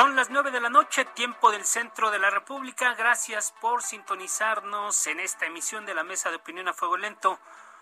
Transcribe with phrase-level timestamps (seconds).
[0.00, 2.94] Son las nueve de la noche, tiempo del centro de la República.
[2.94, 7.38] Gracias por sintonizarnos en esta emisión de la Mesa de Opinión a Fuego Lento.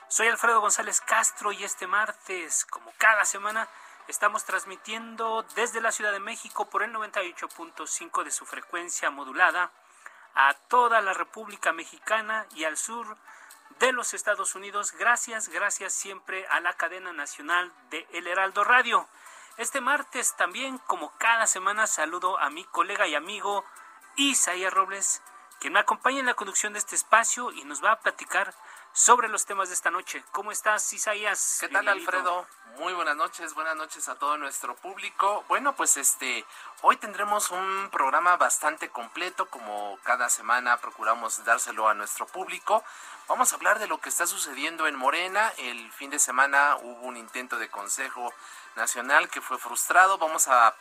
[0.09, 3.69] Soy Alfredo González Castro y este martes, como cada semana,
[4.09, 9.71] estamos transmitiendo desde la Ciudad de México por el 98.5 de su frecuencia modulada
[10.35, 13.17] a toda la República Mexicana y al sur
[13.79, 14.91] de los Estados Unidos.
[14.91, 19.07] Gracias, gracias siempre a la cadena nacional de El Heraldo Radio.
[19.59, 23.65] Este martes también, como cada semana, saludo a mi colega y amigo
[24.15, 25.21] Isaías Robles,
[25.59, 28.55] quien me acompaña en la conducción de este espacio y nos va a platicar
[28.93, 30.25] sobre los temas de esta noche.
[30.31, 31.59] ¿Cómo estás, Isaías?
[31.59, 32.47] ¿Qué tal, Alfredo?
[32.79, 35.45] Muy buenas noches, buenas noches a todo nuestro público.
[35.49, 36.45] Bueno, pues este,
[36.83, 42.85] hoy tendremos un programa bastante completo, como cada semana procuramos dárselo a nuestro público.
[43.27, 45.53] Vamos a hablar de lo que está sucediendo en Morena.
[45.57, 48.33] El fin de semana hubo un intento de consejo
[48.79, 50.17] nacional que fue frustrado.
[50.17, 50.75] Vamos a,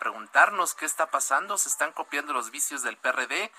[0.00, 1.56] preguntarnos qué está pasando.
[1.56, 3.52] Se están copiando los vicios del PRD.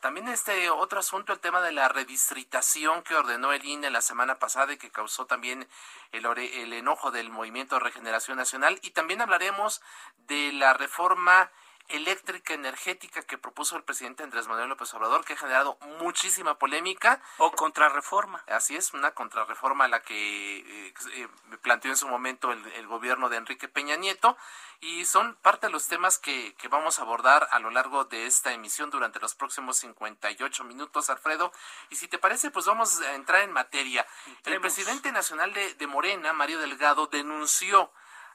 [0.00, 4.38] También este otro asunto, el tema de la redistritación que ordenó el INE la semana
[4.38, 5.68] pasada y que causó también
[6.12, 8.78] el, el enojo del Movimiento de Regeneración Nacional.
[8.82, 9.82] Y también hablaremos
[10.28, 11.50] de la reforma
[11.88, 17.20] eléctrica energética que propuso el presidente Andrés Manuel López Obrador, que ha generado muchísima polémica.
[17.38, 18.42] O contrarreforma.
[18.48, 21.28] Así es, una contrarreforma a la que eh, eh,
[21.62, 24.36] planteó en su momento el, el, gobierno de Enrique Peña Nieto.
[24.80, 28.26] Y son parte de los temas que, que, vamos a abordar a lo largo de
[28.26, 31.52] esta emisión durante los próximos 58 minutos, Alfredo.
[31.90, 34.06] Y si te parece, pues vamos a entrar en materia.
[34.44, 37.90] El presidente nacional de, de Morena, Mario Delgado, denunció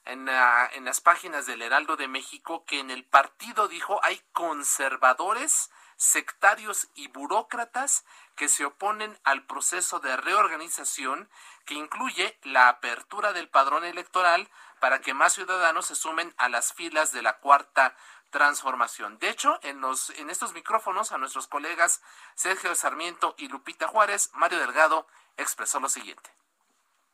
[0.05, 4.21] en, uh, en, las páginas del Heraldo de México que en el partido dijo hay
[4.33, 8.05] conservadores, sectarios y burócratas
[8.35, 11.29] que se oponen al proceso de reorganización
[11.65, 14.49] que incluye la apertura del padrón electoral
[14.79, 17.95] para que más ciudadanos se sumen a las filas de la cuarta
[18.31, 19.19] transformación.
[19.19, 22.01] De hecho, en, los, en estos micrófonos a nuestros colegas
[22.35, 26.42] Sergio Sarmiento y Lupita Juárez, Mario Delgado expresó lo siguiente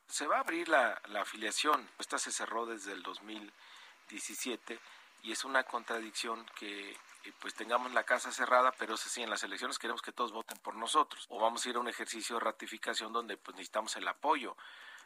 [0.10, 1.88] se va a abrir la, la, afiliación.
[2.00, 4.80] Esta se cerró desde el 2017
[5.24, 6.98] y es una contradicción que
[7.40, 10.76] pues tengamos la casa cerrada, pero sí, en las elecciones queremos que todos voten por
[10.76, 11.26] nosotros.
[11.30, 14.56] O vamos a ir a un ejercicio de ratificación donde pues necesitamos el apoyo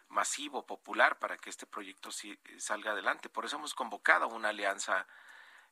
[0.09, 3.29] masivo, popular, para que este proyecto sí, salga adelante.
[3.29, 5.07] Por eso hemos convocado una alianza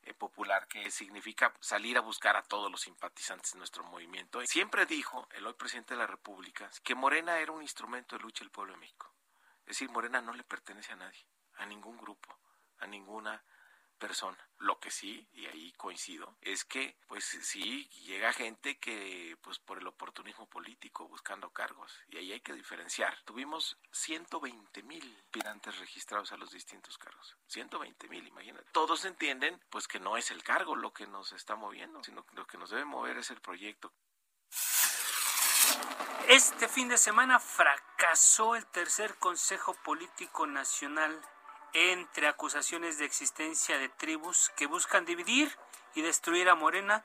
[0.03, 4.43] eh, popular que significa salir a buscar a todos los simpatizantes de nuestro movimiento.
[4.45, 8.43] Siempre dijo el hoy presidente de la República que Morena era un instrumento de lucha
[8.43, 9.10] del pueblo de México.
[9.71, 12.37] Es decir, Morena no le pertenece a nadie, a ningún grupo,
[12.79, 13.41] a ninguna
[13.97, 14.37] persona.
[14.57, 19.77] Lo que sí, y ahí coincido, es que pues sí llega gente que pues por
[19.77, 23.17] el oportunismo político buscando cargos y ahí hay que diferenciar.
[23.23, 27.37] Tuvimos 120 mil aspirantes registrados a los distintos cargos.
[27.47, 28.69] 120 mil, imagínate.
[28.73, 32.35] Todos entienden pues que no es el cargo lo que nos está moviendo, sino que
[32.35, 33.93] lo que nos debe mover es el proyecto.
[36.27, 41.19] Este fin de semana fracasó el tercer Consejo Político Nacional
[41.73, 45.57] entre acusaciones de existencia de tribus que buscan dividir
[45.95, 47.03] y destruir a Morena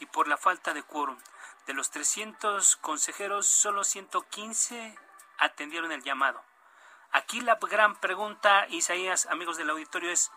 [0.00, 1.18] y por la falta de quórum.
[1.66, 4.96] De los 300 consejeros, solo 115
[5.38, 6.42] atendieron el llamado.
[7.12, 10.30] Aquí la gran pregunta, Isaías, amigos del auditorio, es,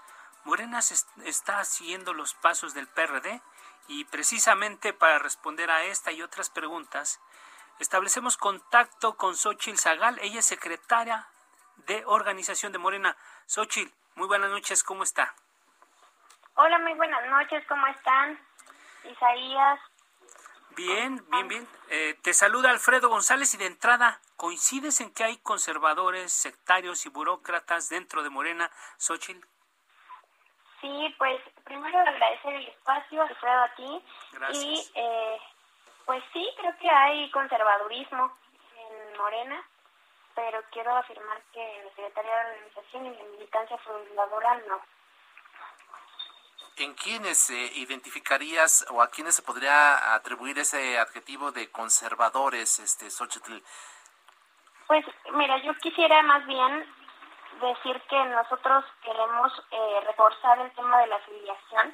[0.46, 0.80] ¿Morena
[1.26, 3.42] está siguiendo los pasos del PRD?
[3.88, 7.20] Y precisamente para responder a esta y otras preguntas,
[7.80, 11.28] establecemos contacto con Xochil Zagal, ella es secretaria
[11.88, 13.18] de organización de Morena.
[13.46, 15.34] Xochil, muy buenas noches, ¿cómo está?
[16.56, 18.40] Hola, muy buenas noches, ¿cómo están?
[19.04, 19.80] Isaías.
[20.76, 21.68] Bien, bien, bien.
[21.90, 27.10] Eh, te saluda Alfredo González y de entrada, ¿Coincides en que hay conservadores, sectarios y
[27.10, 29.46] burócratas dentro de Morena, Xochitl?
[30.80, 34.04] Sí, pues primero agradecer el espacio, Alfredo, a ti.
[34.32, 34.64] Gracias.
[34.64, 35.42] Y eh,
[36.10, 38.36] pues sí, creo que hay conservadurismo
[38.80, 39.64] en Morena,
[40.34, 44.82] pero quiero afirmar que la Secretaría de Organización y la militancia fundadora no.
[46.78, 53.12] ¿En quiénes eh, identificarías o a quiénes se podría atribuir ese adjetivo de conservadores, este
[53.12, 53.60] Xochitl?
[54.88, 56.92] Pues mira, yo quisiera más bien
[57.62, 61.94] decir que nosotros queremos eh, reforzar el tema de la afiliación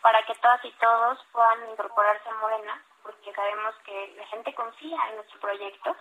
[0.00, 4.98] para que todas y todos puedan incorporarse a Morena, porque sabemos que la gente confía
[5.08, 5.96] en nuestro proyecto,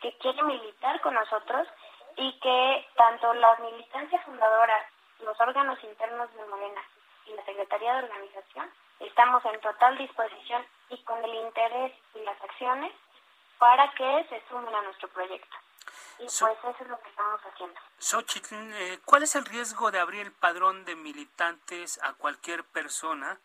[0.00, 1.68] que quiere militar con nosotros
[2.16, 4.90] y que tanto la militancia fundadora,
[5.20, 6.82] los órganos internos de Morena
[7.26, 12.42] y la Secretaría de Organización estamos en total disposición y con el interés y las
[12.42, 12.92] acciones
[13.58, 15.56] para que se sumen a nuestro proyecto.
[16.18, 17.80] Y So- pues eso es lo que estamos haciendo.
[17.98, 23.38] Xochitl, eh, ¿cuál es el riesgo de abrir el padrón de militantes a cualquier persona?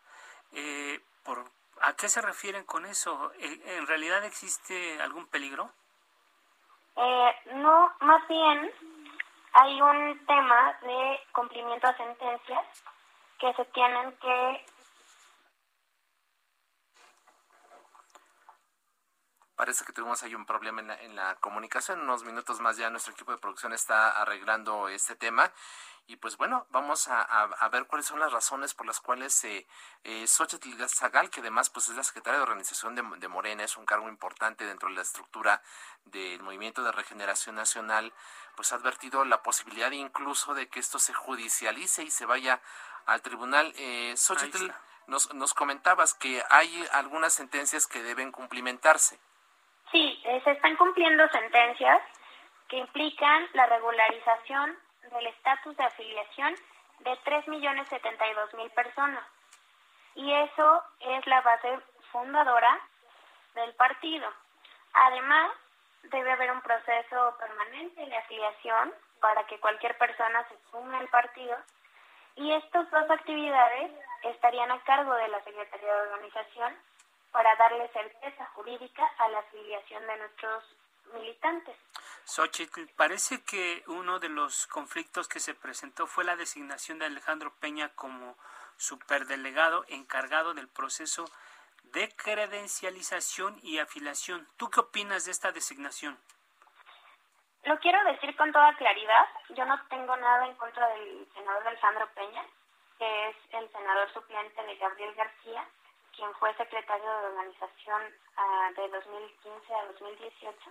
[0.52, 1.44] Eh, por,
[1.86, 3.30] ¿A qué se refieren con eso?
[3.38, 5.70] Eh, ¿En realidad existe algún peligro?
[6.96, 8.72] Eh, no, más bien
[9.52, 12.84] hay un tema de cumplimiento a sentencias
[13.38, 14.66] que se tienen que
[19.64, 21.98] Parece que tuvimos ahí un problema en la, en la comunicación.
[21.98, 25.50] En unos minutos más ya nuestro equipo de producción está arreglando este tema.
[26.06, 29.42] Y pues bueno, vamos a, a- a ver cuáles son las razones por las cuales
[29.44, 29.66] eh,
[30.02, 33.78] eh, Xochitl Zagal, que además pues es la secretaria de organización de, de Morena, es
[33.78, 35.62] un cargo importante dentro de la estructura
[36.04, 38.12] del Movimiento de Regeneración Nacional,
[38.56, 42.60] pues ha advertido la posibilidad incluso de que esto se judicialice y se vaya
[43.06, 43.72] al tribunal.
[43.78, 44.78] Eh, Xochitl, está.
[45.06, 49.18] nos, nos comentabas que hay algunas sentencias que deben cumplimentarse.
[50.24, 52.00] Eh, se están cumpliendo sentencias
[52.68, 54.78] que implican la regularización
[55.10, 56.54] del estatus de afiliación
[57.00, 59.24] de 3.072.000 personas.
[60.14, 61.78] Y eso es la base
[62.10, 62.80] fundadora
[63.54, 64.26] del partido.
[64.94, 65.50] Además,
[66.04, 71.56] debe haber un proceso permanente de afiliación para que cualquier persona se sume al partido.
[72.36, 73.92] Y estas dos actividades
[74.22, 76.74] estarían a cargo de la Secretaría de Organización
[77.34, 80.64] para darle certeza jurídica a la afiliación de nuestros
[81.14, 81.76] militantes.
[82.24, 87.52] Xochitl, parece que uno de los conflictos que se presentó fue la designación de Alejandro
[87.58, 88.36] Peña como
[88.76, 91.24] superdelegado encargado del proceso
[91.82, 94.46] de credencialización y afiliación.
[94.56, 96.16] ¿Tú qué opinas de esta designación?
[97.64, 99.26] Lo quiero decir con toda claridad,
[99.56, 102.44] yo no tengo nada en contra del senador Alejandro Peña,
[102.96, 105.66] que es el senador suplente de Gabriel García,
[106.16, 108.02] quien fue secretario de organización
[108.36, 110.70] ah, de 2015 a 2018,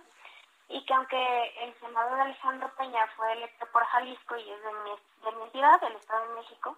[0.68, 4.90] y que aunque el senador Alejandro Peña fue electo por Jalisco y es de mi,
[5.24, 6.76] de mi entidad, del Estado de México,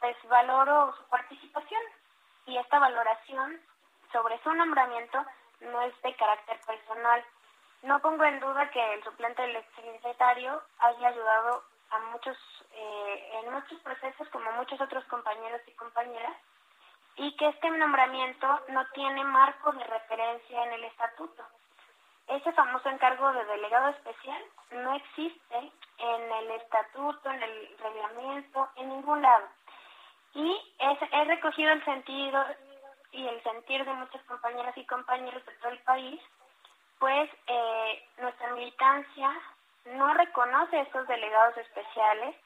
[0.00, 1.82] pues valoro su participación
[2.46, 3.60] y esta valoración
[4.12, 5.24] sobre su nombramiento
[5.60, 7.24] no es de carácter personal.
[7.82, 12.36] No pongo en duda que el suplente del exsecretario haya ayudado a muchos
[12.72, 16.36] eh, en muchos procesos como muchos otros compañeros y compañeras
[17.16, 21.44] y que este nombramiento no tiene marco de referencia en el estatuto.
[22.28, 24.42] Ese famoso encargo de delegado especial
[24.72, 29.46] no existe en el estatuto, en el reglamento, en ningún lado.
[30.34, 32.44] Y he recogido el sentido
[33.12, 36.20] y el sentir de muchas compañeras y compañeros de todo el país,
[36.98, 39.30] pues eh, nuestra militancia
[39.86, 42.36] no reconoce estos delegados especiales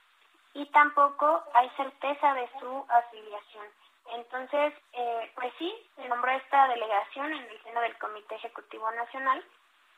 [0.55, 3.80] y tampoco hay certeza de su afiliación.
[4.13, 9.45] Entonces, eh, pues sí, se nombró esta delegación en el seno del Comité Ejecutivo Nacional,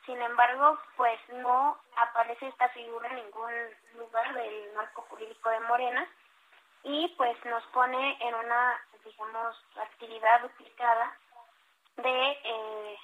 [0.05, 3.51] sin embargo, pues no aparece esta figura en ningún
[3.97, 6.07] lugar del marco jurídico de Morena.
[6.83, 11.17] Y pues nos pone en una, digamos, actividad duplicada
[11.95, 12.97] de eh,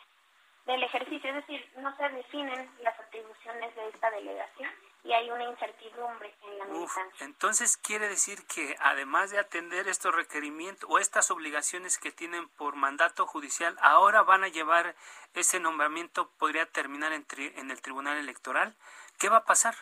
[0.66, 4.70] del ejercicio, es decir, no se definen las atribuciones de esta delegación
[5.03, 7.25] y hay una incertidumbre en la Uf, militancia.
[7.25, 12.75] entonces quiere decir que además de atender estos requerimientos o estas obligaciones que tienen por
[12.75, 14.96] mandato judicial, ahora van a llevar
[15.34, 18.75] ese nombramiento, podría terminar en, tri- en el Tribunal Electoral.
[19.20, 19.75] ¿Qué va a pasar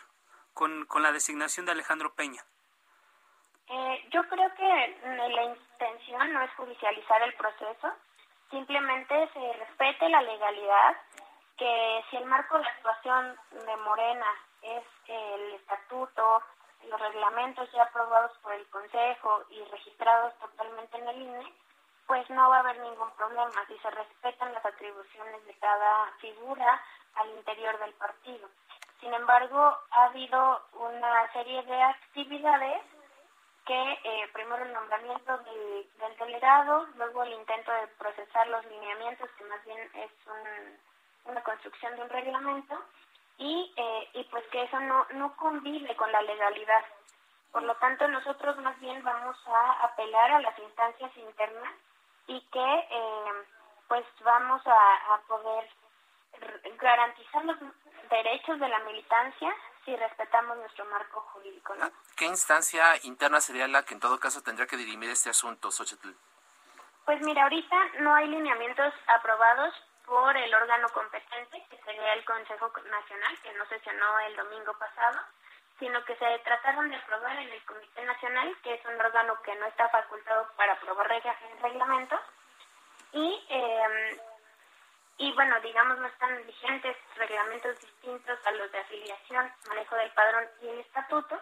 [0.54, 2.44] con, con la designación de Alejandro Peña?
[3.70, 7.92] Eh, yo creo que mm, la intención no es judicializar el proceso,
[8.50, 10.96] simplemente se respete la legalidad,
[11.58, 14.26] que si el marco de actuación de Morena
[14.76, 16.42] es el estatuto,
[16.88, 21.52] los reglamentos ya aprobados por el Consejo y registrados totalmente en el INE,
[22.06, 26.82] pues no va a haber ningún problema si se respetan las atribuciones de cada figura
[27.16, 28.48] al interior del partido.
[29.00, 32.82] Sin embargo, ha habido una serie de actividades
[33.66, 39.44] que eh, primero el nombramiento del, delegado, luego el intento de procesar los lineamientos, que
[39.44, 40.10] más bien es
[41.26, 42.82] una construcción de un reglamento,
[43.38, 46.84] y, eh, y pues que eso no, no convive con la legalidad.
[47.52, 51.72] Por lo tanto, nosotros más bien vamos a apelar a las instancias internas
[52.26, 53.32] y que eh,
[53.88, 55.68] pues vamos a, a poder
[56.78, 57.56] garantizar los
[58.10, 59.54] derechos de la militancia
[59.84, 61.74] si respetamos nuestro marco jurídico.
[61.76, 61.90] ¿no?
[62.16, 66.10] ¿Qué instancia interna sería la que en todo caso tendría que dirimir este asunto, Xochitl?
[67.06, 69.74] Pues mira, ahorita no hay lineamientos aprobados
[70.08, 75.20] por el órgano competente, que sería el Consejo Nacional, que no sesionó el domingo pasado,
[75.78, 79.54] sino que se trataron de aprobar en el Comité Nacional, que es un órgano que
[79.56, 81.08] no está facultado para aprobar
[81.62, 82.20] reglamentos,
[83.12, 84.18] y eh,
[85.20, 90.48] y bueno, digamos, no están vigentes reglamentos distintos a los de afiliación, manejo del padrón
[90.62, 91.40] y el estatuto.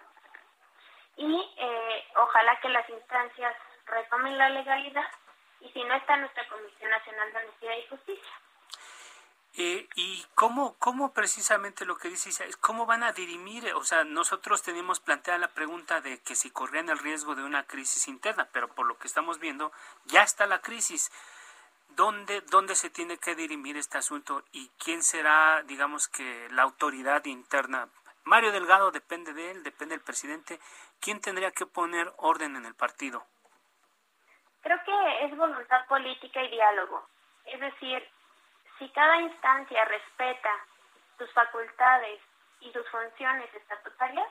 [1.16, 3.54] Y eh, ojalá que las instancias
[3.84, 5.06] retomen la legalidad
[5.60, 8.32] y si no está nuestra Comisión Nacional de Honestidad y Justicia.
[9.58, 13.72] Eh, ¿Y cómo, cómo precisamente lo que dice es cómo van a dirimir?
[13.74, 17.64] O sea, nosotros tenemos planteada la pregunta de que si corrían el riesgo de una
[17.64, 19.72] crisis interna, pero por lo que estamos viendo,
[20.04, 21.10] ya está la crisis.
[21.88, 27.24] ¿Dónde, ¿Dónde se tiene que dirimir este asunto y quién será, digamos que, la autoridad
[27.24, 27.88] interna?
[28.24, 30.60] Mario Delgado depende de él, depende del presidente.
[31.00, 33.24] ¿Quién tendría que poner orden en el partido?
[34.60, 37.08] Creo que es voluntad política y diálogo.
[37.46, 38.06] Es decir,
[38.78, 40.50] si cada instancia respeta
[41.18, 42.20] sus facultades
[42.60, 44.28] y sus funciones estatutarias,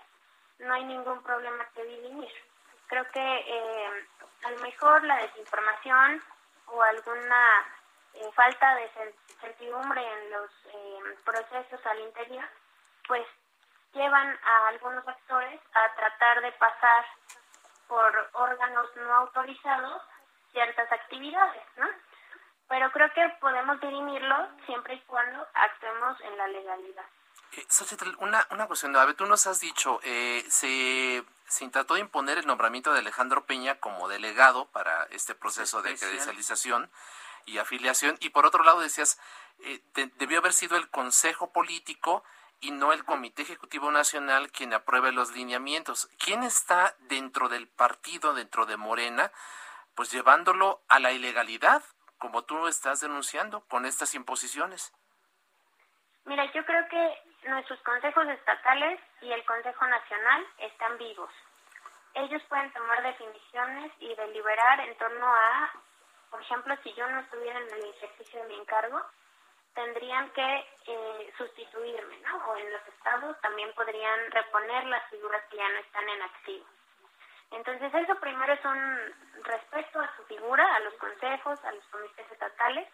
[0.59, 2.31] no hay ningún problema que dirimir.
[2.87, 4.07] Creo que eh,
[4.43, 6.23] a lo mejor la desinformación
[6.67, 7.65] o alguna
[8.13, 8.89] eh, falta de
[9.41, 12.45] certidumbre en los eh, procesos al interior,
[13.07, 13.25] pues
[13.93, 17.05] llevan a algunos actores a tratar de pasar
[17.87, 20.01] por órganos no autorizados
[20.51, 21.87] ciertas actividades, ¿no?
[22.67, 27.05] Pero creo que podemos dirimirlo siempre y cuando actuemos en la legalidad.
[27.51, 27.65] Eh,
[28.19, 32.37] una, una cuestión, a ver, tú nos has dicho, eh, se se trató de imponer
[32.37, 36.89] el nombramiento de Alejandro Peña como delegado para este proceso de credencialización
[37.45, 38.17] y afiliación.
[38.19, 39.19] Y por otro lado decías,
[39.59, 39.81] eh,
[40.17, 42.23] debió haber sido el Consejo Político
[42.61, 46.09] y no el Comité Ejecutivo Nacional quien apruebe los lineamientos.
[46.17, 49.31] ¿Quién está dentro del partido, dentro de Morena,
[49.93, 51.83] pues llevándolo a la ilegalidad,
[52.25, 54.91] como tú estás denunciando con estas imposiciones?
[56.25, 61.29] Mira, yo creo que nuestros consejos estatales y el Consejo Nacional están vivos.
[62.15, 65.71] Ellos pueden tomar definiciones y deliberar en torno a,
[66.31, 68.99] por ejemplo, si yo no estuviera en el ejercicio de mi encargo,
[69.75, 72.37] tendrían que eh, sustituirme, ¿no?
[72.37, 76.65] O en los estados también podrían reponer las figuras que ya no están en activo.
[77.51, 82.31] Entonces, eso primero es un respeto a su figura, a los consejos, a los comités
[82.31, 82.87] estatales.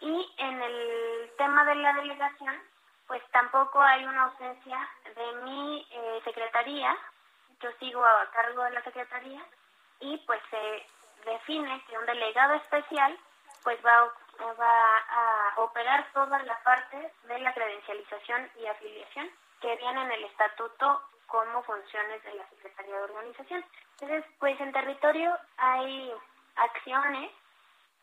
[0.00, 2.62] Y en el tema de la delegación,
[3.06, 6.96] pues tampoco hay una ausencia de mi eh, secretaría.
[7.60, 9.42] Yo sigo a cargo de la secretaría
[10.00, 10.86] y pues se
[11.24, 13.18] define que un delegado especial
[13.64, 14.04] pues va,
[14.58, 19.30] va a operar toda la parte de la credencialización y afiliación
[19.60, 23.64] que viene en el estatuto como funciones de la Secretaría de Organización.
[24.00, 26.12] Entonces, pues en territorio hay
[26.56, 27.30] acciones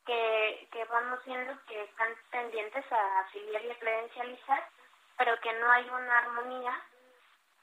[0.05, 4.63] que, que vamos viendo que están pendientes a afiliar y a credencializar
[5.17, 6.73] pero que no hay una armonía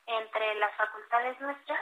[0.07, 1.81] entre las facultades nuestras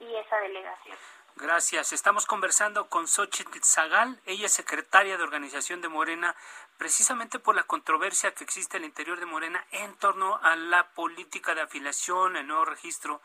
[0.00, 0.96] y esa delegación.
[1.36, 1.92] Gracias.
[1.92, 4.20] Estamos conversando con Xochitl Zagal.
[4.26, 6.34] Ella es secretaria de organización de Morena,
[6.78, 11.54] precisamente por la controversia que existe al interior de Morena en torno a la política
[11.54, 13.20] de afiliación, el nuevo registro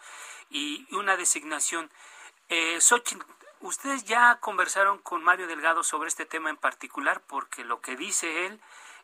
[0.50, 1.90] y una designación.
[2.50, 3.24] Eh, Xochitl,
[3.62, 8.48] ustedes ya conversaron con Mario Delgado sobre este tema en particular, porque lo que dice
[8.48, 8.60] él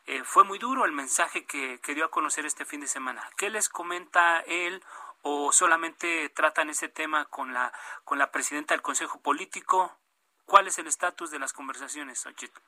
[0.08, 3.30] eh, fue muy duro el mensaje que, dio a conocer este fin de semana.
[3.38, 4.84] ¿Qué les comenta él
[5.22, 7.72] o solamente tratan ese tema con la,
[8.04, 9.96] con la presidenta del Consejo Político?
[10.46, 12.60] ¿Cuál es el estatus de las conversaciones, Xochitl?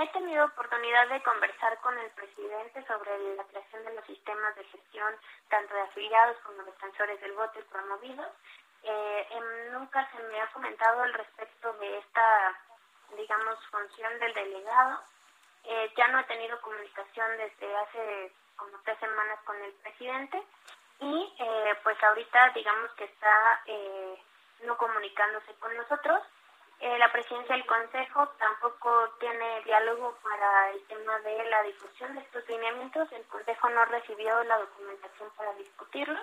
[0.00, 4.62] He tenido oportunidad de conversar con el presidente sobre la creación de los sistemas de
[4.62, 5.12] gestión,
[5.48, 8.28] tanto de afiliados como defensores del voto y promovidos.
[8.84, 12.60] Eh, em, nunca se me ha comentado al respecto de esta,
[13.16, 15.00] digamos, función del delegado.
[15.64, 20.40] Eh, ya no he tenido comunicación desde hace como tres semanas con el presidente
[21.00, 24.22] y eh, pues ahorita digamos que está eh,
[24.62, 26.22] no comunicándose con nosotros
[26.80, 32.20] Eh, la presidencia del Consejo tampoco tiene diálogo para el tema de la difusión de
[32.20, 33.10] estos lineamientos.
[33.10, 36.20] El Consejo no recibió la documentación para discutirlo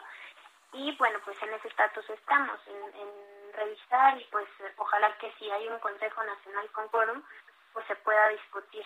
[0.71, 5.67] y bueno, pues en ese estatus estamos, en, revisar y pues ojalá que si hay
[5.69, 7.23] un Consejo Nacional con quórum,
[7.71, 8.85] pues se pueda discutir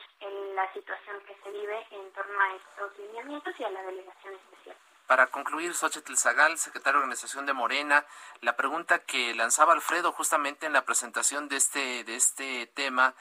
[0.54, 4.76] la situación que se vive en torno a estos lineamientos y a la delegación especial.
[5.10, 8.06] Para concluir, Xochitl Zagal, secretario de Organización de Morena,
[8.42, 13.16] la pregunta que lanzaba Alfredo justamente en la presentación de este, de este tema,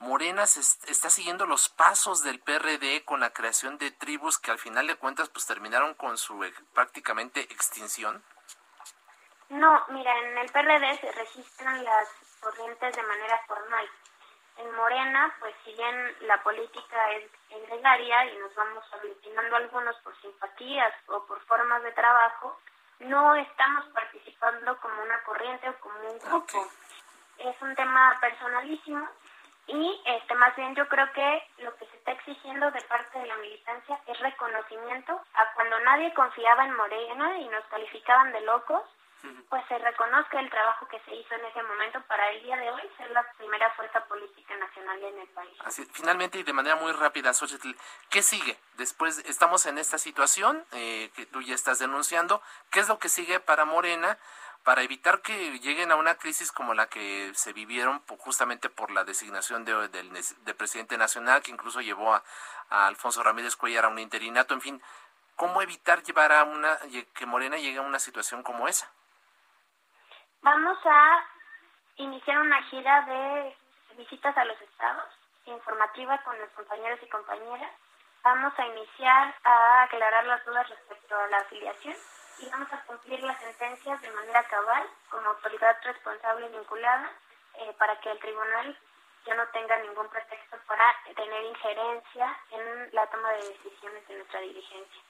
[0.00, 4.86] Morena está siguiendo los pasos del PRD con la creación de tribus que al final
[4.86, 6.44] de cuentas pues terminaron con su
[6.74, 8.22] prácticamente extinción.
[9.48, 12.06] No, mira, en el PRD se registran las
[12.40, 13.88] corrientes de manera formal
[14.60, 17.30] en Morena, pues si bien la política es
[17.68, 22.58] gregaria y nos vamos aglutinando algunos por simpatías o por formas de trabajo,
[23.00, 26.66] no estamos participando como una corriente o como un grupo.
[27.38, 29.08] Es un tema personalísimo
[29.66, 33.26] y este más bien yo creo que lo que se está exigiendo de parte de
[33.26, 38.82] la militancia es reconocimiento a cuando nadie confiaba en Morena y nos calificaban de locos
[39.48, 42.70] pues se reconozca el trabajo que se hizo en ese momento para el día de
[42.70, 45.58] hoy ser la primera fuerza política nacional en el país.
[45.64, 47.72] Así, finalmente y de manera muy rápida, Xochitl,
[48.08, 48.58] ¿qué sigue?
[48.76, 53.08] Después estamos en esta situación eh, que tú ya estás denunciando, ¿qué es lo que
[53.08, 54.18] sigue para Morena?
[54.64, 59.04] para evitar que lleguen a una crisis como la que se vivieron justamente por la
[59.04, 62.22] designación de, del presidente nacional, que incluso llevó a,
[62.68, 64.82] a Alfonso Ramírez Cuellar a un interinato, en fin,
[65.36, 66.78] ¿cómo evitar llevar a una
[67.14, 68.90] que Morena llegue a una situación como esa?
[70.42, 71.22] Vamos a
[71.96, 73.56] iniciar una gira de
[73.96, 75.08] visitas a los estados,
[75.44, 77.70] informativa con los compañeros y compañeras.
[78.22, 81.94] Vamos a iniciar a aclarar las dudas respecto a la afiliación
[82.38, 87.10] y vamos a cumplir las sentencias de manera cabal como autoridad responsable y vinculada
[87.56, 88.78] eh, para que el tribunal
[89.26, 94.40] ya no tenga ningún pretexto para tener injerencia en la toma de decisiones de nuestra
[94.40, 95.02] dirigencia.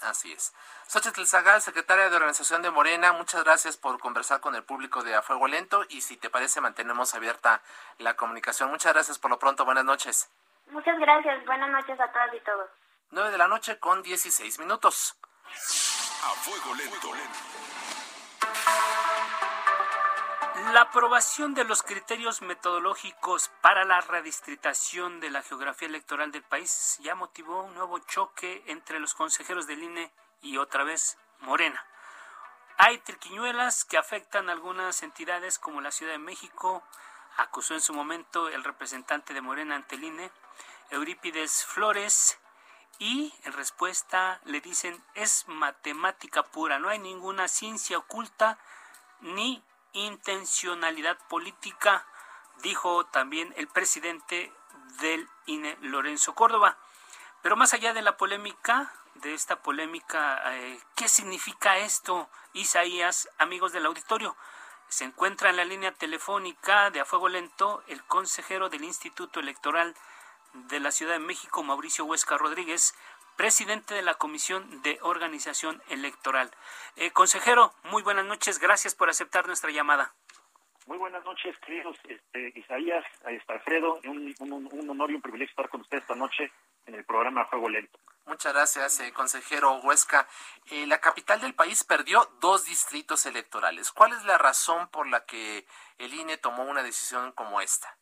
[0.00, 0.52] Así es.
[0.86, 5.14] Xochitl Zagal, secretaria de Organización de Morena, muchas gracias por conversar con el público de
[5.14, 7.62] A Fuego Lento y si te parece mantenemos abierta
[7.98, 8.70] la comunicación.
[8.70, 10.30] Muchas gracias por lo pronto, buenas noches.
[10.70, 12.68] Muchas gracias, buenas noches a todas y todos.
[13.10, 15.16] 9 de la noche con 16 minutos.
[16.24, 17.12] A Fuego Lento.
[20.72, 26.98] La aprobación de los criterios metodológicos para la redistritación de la geografía electoral del país
[27.02, 31.84] ya motivó un nuevo choque entre los consejeros del INE y otra vez Morena.
[32.78, 36.82] Hay triquiñuelas que afectan a algunas entidades como la Ciudad de México,
[37.36, 40.30] acusó en su momento el representante de Morena ante el INE,
[40.90, 42.38] Eurípides Flores,
[42.98, 48.58] y en respuesta le dicen es matemática pura, no hay ninguna ciencia oculta
[49.20, 49.62] ni
[49.94, 52.06] intencionalidad política,
[52.62, 54.52] dijo también el presidente
[55.00, 56.76] del INE, Lorenzo Córdoba.
[57.42, 63.72] Pero más allá de la polémica, de esta polémica, eh, ¿qué significa esto, Isaías, amigos
[63.72, 64.36] del auditorio?
[64.88, 69.94] Se encuentra en la línea telefónica de A Fuego Lento el consejero del Instituto Electoral
[70.52, 72.94] de la Ciudad de México, Mauricio Huesca Rodríguez,
[73.36, 76.50] presidente de la Comisión de Organización Electoral.
[76.96, 80.14] Eh, consejero, muy buenas noches, gracias por aceptar nuestra llamada.
[80.86, 83.04] Muy buenas noches, queridos este, Isaías,
[83.48, 86.52] Alfredo, un, un, honor y un privilegio estar con usted esta noche
[86.86, 87.98] en el programa Juego Lento.
[88.26, 90.28] Muchas gracias, eh, consejero Huesca.
[90.70, 93.92] Eh, la capital del país perdió dos distritos electorales.
[93.92, 95.66] ¿Cuál es la razón por la que
[95.98, 97.96] el INE tomó una decisión como esta?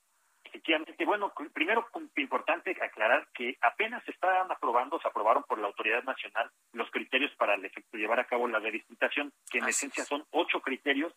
[0.52, 1.86] Efectivamente, bueno, primero
[2.16, 7.34] importante aclarar que apenas se están aprobando, se aprobaron por la autoridad nacional los criterios
[7.36, 11.14] para el efecto, llevar a cabo la redistritación, que en esencia son ocho criterios,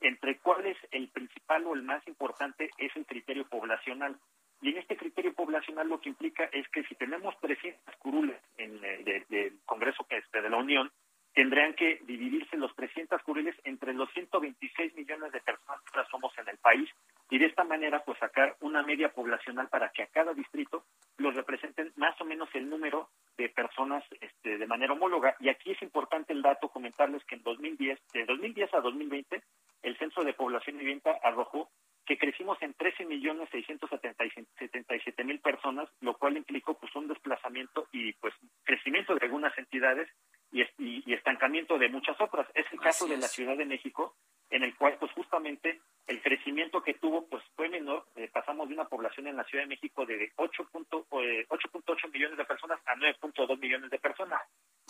[0.00, 4.16] entre cuales el principal o el más importante es el criterio poblacional.
[4.62, 8.82] Y en este criterio poblacional lo que implica es que si tenemos 300 curules en
[8.82, 10.90] eh, del Congreso este, de la Unión,
[11.34, 16.48] tendrían que dividirse los 300 curules entre los 126 millones de personas que somos en
[16.48, 16.88] el país
[17.30, 20.84] y de esta manera pues sacar una media poblacional para que a cada distrito
[21.18, 25.36] los representen más o menos el número de personas este, de manera homóloga.
[25.40, 29.42] Y aquí es importante el dato, comentarles que en 2010, de 2010 a 2020,
[29.82, 31.70] el Censo de Población y Vivienda arrojó
[32.08, 38.14] que crecimos en 13 millones 677 mil personas, lo cual implicó pues un desplazamiento y
[38.14, 38.32] pues
[38.64, 40.08] crecimiento de algunas entidades
[40.50, 42.48] y, y, estancamiento de muchas otras.
[42.54, 44.16] Es el caso de la Ciudad de México,
[44.48, 48.74] en el cual pues justamente el crecimiento que tuvo pues fue menor, eh, pasamos de
[48.74, 53.58] una población en la Ciudad de México de 8.8 eh, millones de personas a 9.2
[53.58, 54.40] millones de personas.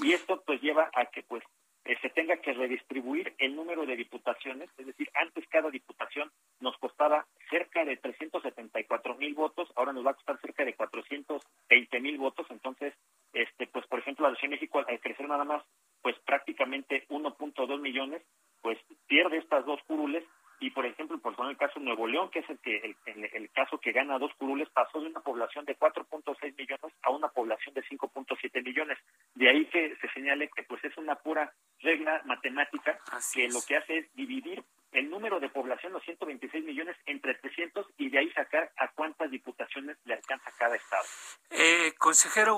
[0.01, 1.43] Y esto pues lleva a que pues
[1.89, 6.77] eh, se tenga que redistribuir el número de diputaciones, es decir, antes cada diputación nos
[6.77, 12.19] costaba cerca de 374 mil votos, ahora nos va a costar cerca de 420 mil
[12.19, 12.93] votos, entonces,
[13.33, 15.65] este, pues por ejemplo, la Ciudad de México al crecer nada más,
[16.03, 18.23] pues prácticamente 1.2 millones,
[18.61, 20.25] pues pierde estas dos curules
[20.61, 23.31] y por ejemplo, por poner el caso de Nuevo León, que es el que el,
[23.33, 27.29] el, caso que gana dos curules, pasó de una población de 4.6 millones a una
[27.29, 28.99] población de 5.7 millones.
[29.35, 32.99] De ahí que se señale que pues es una pura regla matemática
[33.33, 37.87] que lo que hace es dividir el número de población, los 126 millones, entre 300
[37.99, 41.05] y de ahí sacar a cuántas diputaciones le alcanza cada estado.
[41.51, 42.57] Eh, consejero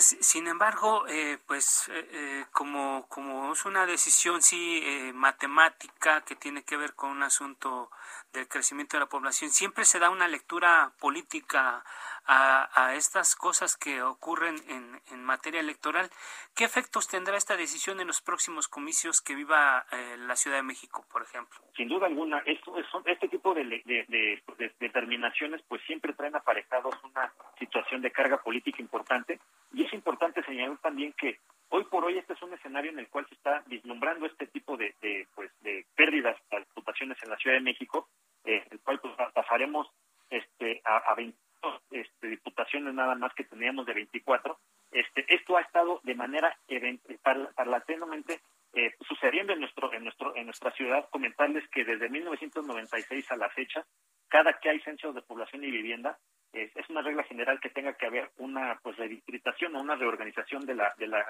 [0.00, 6.62] Sin embargo, eh, pues eh, eh, como, como es una decisión sí matemática que tiene
[6.62, 7.90] que ver con un asunto
[8.32, 11.84] del crecimiento de la población, siempre se da una lectura política
[12.26, 16.10] a, estas cosas que ocurren en, en, materia electoral.
[16.60, 20.62] ¿Qué efectos tendrá esta decisión en los próximos comicios que viva eh, la Ciudad de
[20.62, 21.58] México, por ejemplo?
[21.74, 24.42] Sin duda alguna, esto, este tipo de, de,
[24.78, 29.40] determinaciones pues siempre traen aparejados una situación de carga política importante
[29.72, 31.38] y es importante señalar también que
[31.70, 34.76] hoy por hoy este es un escenario en el cual se está vislumbrando este tipo
[34.76, 34.94] de,
[35.34, 38.06] pues de pérdidas a en la Ciudad de México,
[38.44, 39.90] eh, el cual pues, pasaremos
[40.28, 41.38] este a, a 20
[41.90, 44.58] este, diputaciones nada más que teníamos de 24.
[44.92, 46.56] Este, esto ha estado de manera
[47.54, 48.40] parlatentemente
[48.72, 53.50] eh, sucediendo en nuestro en nuestro en nuestra ciudad comentarles que desde 1996 a la
[53.50, 53.84] fecha
[54.28, 56.16] cada que hay censos de población y vivienda
[56.52, 60.76] es, una regla general que tenga que haber una pues redistritación o una reorganización de
[60.76, 61.24] la de la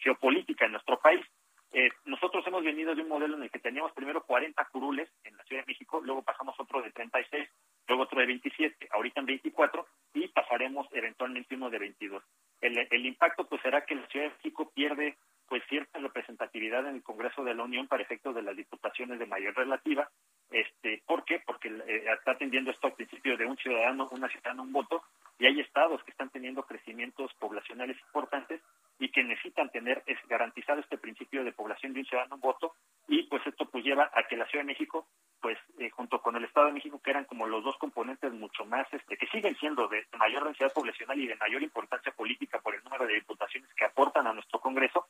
[0.00, 1.24] geopolítica en nuestro país
[1.72, 5.36] eh, nosotros hemos venido de un modelo en el que teníamos primero 40 curules en
[5.36, 7.48] la Ciudad de México luego pasamos otro de 36
[7.88, 12.22] luego otro de 27, ahorita en 24 y pasaremos eventualmente uno de 22.
[12.60, 15.16] El, el impacto pues será que la Ciudad de México pierde
[15.48, 19.26] pues cierta representatividad en el Congreso de la Unión para efectos de las diputaciones de
[19.26, 20.08] mayor relativa.
[20.52, 21.40] Este, ¿Por qué?
[21.44, 25.02] Porque eh, está atendiendo esto al principio de un ciudadano, una ciudadana, un voto,
[25.38, 28.60] y hay estados que están teniendo crecimientos poblacionales importantes
[28.98, 32.74] y que necesitan tener es garantizado este principio de población de un ciudadano, un voto,
[33.08, 35.06] y pues esto pues lleva a que la Ciudad de México
[35.40, 38.64] pues eh, junto con el Estado de México que eran como los dos componentes mucho
[38.64, 42.74] más este que siguen siendo de mayor densidad poblacional y de mayor importancia política por
[42.74, 45.08] el número de diputaciones que aportan a nuestro Congreso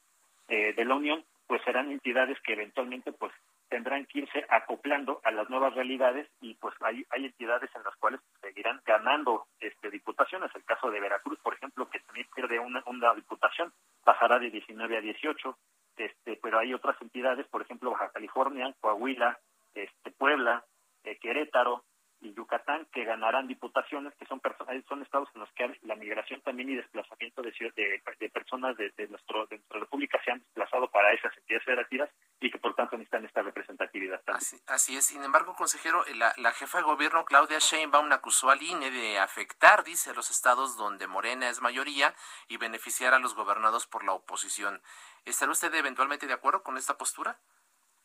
[0.52, 3.32] eh, de la Unión pues serán entidades que eventualmente pues
[3.70, 7.96] tendrán que irse acoplando a las nuevas realidades y pues hay, hay entidades en las
[7.96, 10.50] cuales seguirán ganando este diputaciones.
[10.54, 13.72] El caso de Veracruz por ejemplo que también pierde una, una diputación
[14.04, 15.58] pasará de 19 a 18
[15.96, 19.38] este pero hay otras entidades por ejemplo Baja California Coahuila
[19.74, 20.66] este, Puebla,
[21.04, 21.84] eh, Querétaro
[22.22, 24.40] y Yucatán, que ganarán diputaciones, que son
[24.88, 29.46] son estados en los que la migración también y desplazamiento de, de, personas de, nuestro,
[29.46, 32.10] de nuestra república se han desplazado para esas entidades federativas
[32.40, 34.22] y que por tanto necesitan esta representatividad
[34.66, 35.06] Así, es.
[35.06, 39.84] Sin embargo, consejero, la, la jefa de gobierno, Claudia Sheinbaum, acusó al INE de afectar,
[39.84, 42.16] dice, a los estados donde Morena es mayoría
[42.48, 44.82] y beneficiar a los gobernados por la oposición.
[45.24, 47.38] ¿Estará usted eventualmente de acuerdo con esta postura?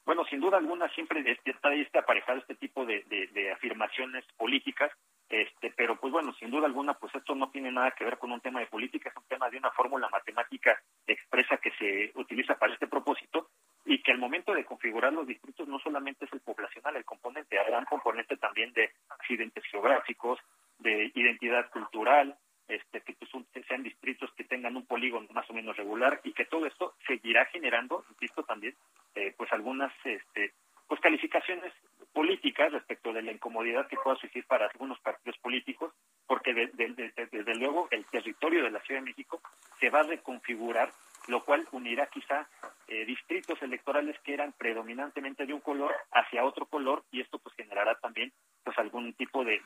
[0.05, 4.91] Bueno, sin duda alguna siempre está este aparejado este tipo de, afirmaciones políticas,
[5.27, 8.31] este, pero pues bueno, sin duda alguna, pues esto no tiene nada que ver con
[8.31, 12.55] un tema de política, es un tema de una fórmula matemática expresa que se utiliza
[12.57, 13.49] para este propósito
[13.87, 17.57] y que al momento de configurar los distritos no solamente es el poblacional, el componente,
[17.57, 20.39] habrá un componente también de accidentes geográficos,
[20.79, 23.31] de identidad cultural, este, que pues,
[23.65, 27.45] sean distritos que tengan un polígono más o menos regular y que todo esto seguirá
[27.45, 28.75] generando, insisto también,
[29.15, 30.53] eh, pues algunas este,
[30.85, 31.73] pues calificaciones
[32.11, 35.93] políticas respecto de la incomodidad que pueda surgir para algunos partidos políticos,
[36.25, 39.41] porque desde luego el territorio de la Ciudad de México
[39.79, 40.91] se va a reconfigurar,
[41.27, 42.49] lo cual unirá quizá
[42.87, 47.53] eh, distritos electorales que eran predominantemente de un color hacia otro color y esto pues
[47.55, 48.31] generará también
[48.63, 49.61] pues algún tipo de,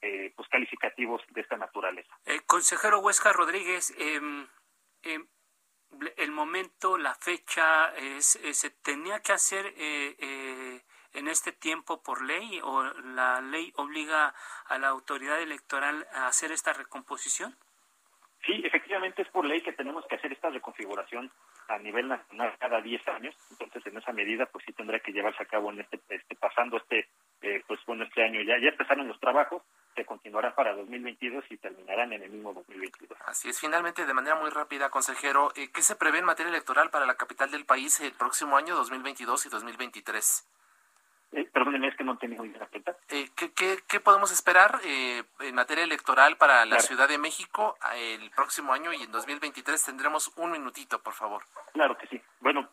[0.00, 2.08] eh, pues calificativos de esta naturaleza.
[2.26, 3.32] Eh, consejero Huesca
[3.74, 4.46] Rodríguez, em,
[5.02, 5.26] em,
[6.16, 12.82] el momento, la fecha, es, ¿se tenía que hacer en este tiempo por ley o
[12.82, 14.34] la ley obliga
[14.66, 17.56] a la autoridad electoral a hacer esta recomposición?
[18.44, 21.30] Sí, efectivamente es por ley que tenemos que hacer esta reconfiguración
[21.68, 25.42] a nivel nacional cada 10 años, entonces en esa medida pues sí tendrá que llevarse
[25.42, 27.08] a cabo en este, este pasando este
[27.40, 29.62] eh, pues bueno, este año ya, ya empezaron los trabajos,
[29.94, 33.18] se continuarán para 2022 y terminarán en el mismo 2022.
[33.26, 36.90] Así es, finalmente, de manera muy rápida, consejero, eh, ¿qué se prevé en materia electoral
[36.90, 40.48] para la capital del país el próximo año 2022 y 2023?
[41.34, 42.96] Eh, perdóneme, es que no tengo la pregunta.
[43.08, 47.76] Eh, ¿qué, qué, qué, podemos esperar eh, en materia electoral para la Ciudad de México
[47.96, 49.84] el próximo año y en 2023?
[49.84, 51.42] Tendremos un minutito, por favor.
[51.72, 52.22] Claro que sí.
[52.40, 52.68] Bueno,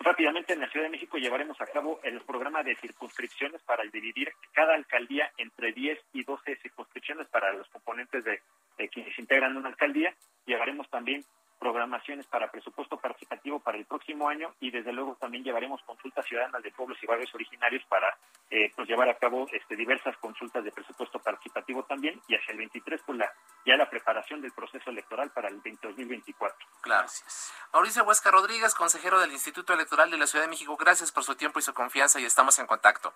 [0.00, 4.32] Rápidamente, en la Ciudad de México llevaremos a cabo el programa de circunscripciones para dividir
[4.52, 8.40] cada alcaldía entre 10 y 12 circunscripciones para los componentes de,
[8.78, 10.14] de quienes integran una alcaldía.
[10.46, 11.24] Llevaremos también
[11.62, 16.60] programaciones para presupuesto participativo para el próximo año y desde luego también llevaremos consultas ciudadanas
[16.60, 18.18] de pueblos y barrios originarios para
[18.50, 22.58] eh, pues llevar a cabo este, diversas consultas de presupuesto participativo también y hacia el
[22.58, 23.32] 23 pues la,
[23.64, 26.66] ya la preparación del proceso electoral para el 2024.
[26.82, 27.52] Gracias.
[27.72, 31.36] Mauricio Huesca Rodríguez, consejero del Instituto Electoral de la Ciudad de México, gracias por su
[31.36, 33.14] tiempo y su confianza y estamos en contacto.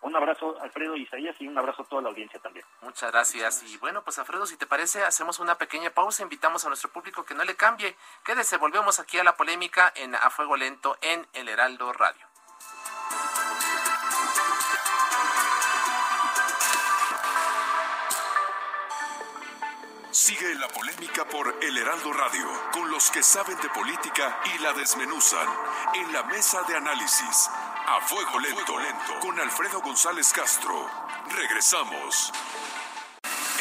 [0.00, 2.64] Un abrazo, Alfredo Isaías, y un abrazo a toda la audiencia también.
[2.82, 3.62] Muchas gracias.
[3.64, 6.22] Y bueno, pues Alfredo, si te parece, hacemos una pequeña pausa.
[6.22, 7.96] Invitamos a nuestro público que no le cambie.
[8.24, 12.26] Quédese, volvemos aquí a la polémica en A Fuego Lento en El Heraldo Radio.
[20.10, 24.72] Sigue la polémica por El Heraldo Radio, con los que saben de política y la
[24.72, 25.48] desmenuzan,
[25.94, 27.50] en la mesa de análisis
[27.88, 30.74] a Fuego Lento, lento con Alfredo González Castro.
[31.34, 32.30] Regresamos.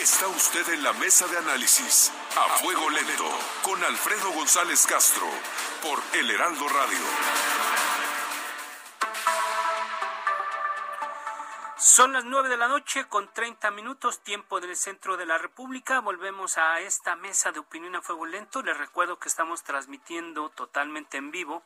[0.01, 3.29] Está usted en la mesa de análisis a Fuego Lento
[3.61, 5.25] con Alfredo González Castro
[5.81, 6.99] por El Heraldo Radio.
[11.77, 16.01] Son las nueve de la noche con 30 minutos, tiempo del centro de la República.
[16.01, 18.61] Volvemos a esta mesa de opinión a fuego lento.
[18.61, 21.63] Les recuerdo que estamos transmitiendo totalmente en vivo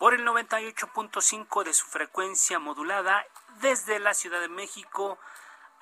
[0.00, 3.26] por el 98.5 de su frecuencia modulada
[3.60, 5.18] desde la Ciudad de México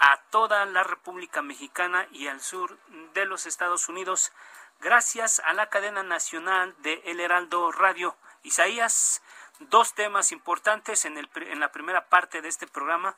[0.01, 2.81] a toda la República Mexicana y al sur
[3.15, 4.33] de los Estados Unidos,
[4.81, 8.17] gracias a la cadena nacional de El Heraldo Radio.
[8.43, 9.23] Isaías,
[9.61, 13.17] dos temas importantes en, el, en la primera parte de este programa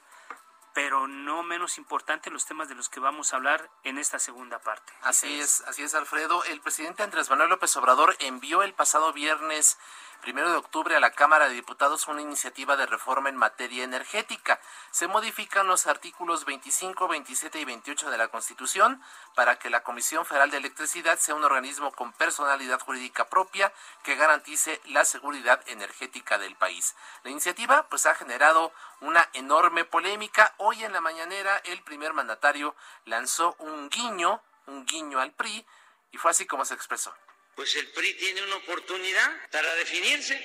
[0.72, 4.60] pero no menos importante los temas de los que vamos a hablar en esta segunda
[4.60, 4.92] parte.
[5.02, 6.44] Así es, así es, Alfredo.
[6.44, 9.78] El presidente Andrés Manuel López Obrador envió el pasado viernes
[10.20, 14.60] primero de octubre a la Cámara de Diputados una iniciativa de reforma en materia energética.
[14.90, 19.02] Se modifican los artículos 25, 27 y 28 de la Constitución
[19.34, 24.16] para que la Comisión Federal de Electricidad sea un organismo con personalidad jurídica propia que
[24.16, 26.94] garantice la seguridad energética del país.
[27.24, 30.54] La iniciativa pues ha generado una enorme polémica.
[30.58, 35.66] Hoy en la mañanera el primer mandatario lanzó un guiño, un guiño al PRI
[36.12, 37.14] y fue así como se expresó
[37.54, 40.40] pues el PRI tiene una oportunidad para definirse.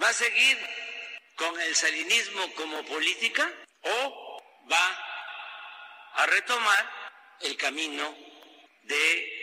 [0.00, 0.58] ¿Va a seguir
[1.36, 6.90] con el salinismo como política o va a retomar
[7.40, 8.16] el camino
[8.82, 9.38] de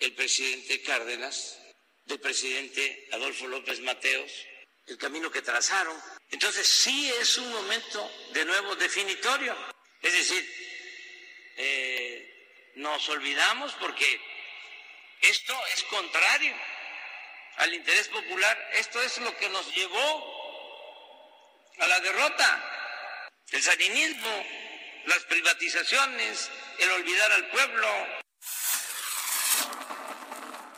[0.00, 1.58] el presidente Cárdenas,
[2.04, 4.30] del presidente Adolfo López Mateos,
[4.86, 5.96] el camino que trazaron?
[6.30, 9.56] Entonces sí es un momento de nuevo definitorio.
[10.02, 10.48] Es decir,
[11.56, 14.20] eh, nos olvidamos porque
[15.22, 16.54] esto es contrario
[17.58, 18.56] al interés popular.
[18.74, 20.38] Esto es lo que nos llevó
[21.78, 22.64] a la derrota.
[23.50, 24.44] El salinismo,
[25.06, 27.88] las privatizaciones, el olvidar al pueblo.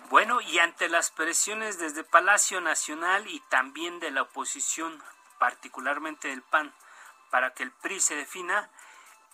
[0.09, 5.03] Bueno, y ante las presiones desde Palacio Nacional y también de la oposición,
[5.39, 6.75] particularmente del PAN,
[7.31, 8.71] para que el PRI se defina,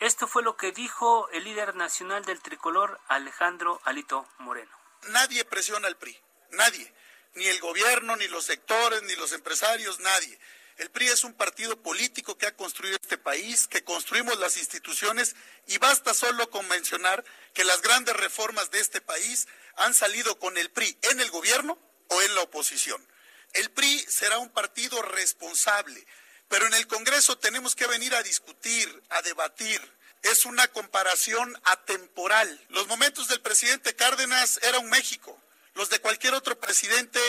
[0.00, 4.75] esto fue lo que dijo el líder nacional del tricolor, Alejandro Alito Moreno
[5.08, 6.18] nadie presiona al PRI,
[6.50, 6.92] nadie,
[7.34, 10.38] ni el gobierno, ni los sectores, ni los empresarios, nadie.
[10.78, 15.34] El PRI es un partido político que ha construido este país, que construimos las instituciones
[15.66, 20.58] y basta solo con mencionar que las grandes reformas de este país han salido con
[20.58, 21.78] el PRI en el gobierno
[22.08, 23.06] o en la oposición.
[23.54, 26.06] El PRI será un partido responsable,
[26.48, 29.95] pero en el Congreso tenemos que venir a discutir, a debatir,
[30.30, 32.60] es una comparación atemporal.
[32.68, 35.40] Los momentos del presidente Cárdenas era un México.
[35.74, 37.20] Los de cualquier otro presidente,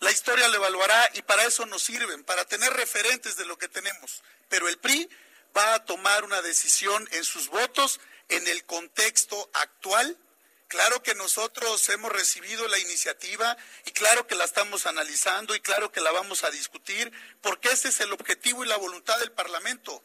[0.00, 3.68] la historia lo evaluará y para eso nos sirven, para tener referentes de lo que
[3.68, 4.22] tenemos.
[4.48, 5.08] Pero el PRI
[5.56, 10.16] va a tomar una decisión en sus votos en el contexto actual.
[10.68, 15.92] Claro que nosotros hemos recibido la iniciativa y claro que la estamos analizando y claro
[15.92, 20.02] que la vamos a discutir porque ese es el objetivo y la voluntad del Parlamento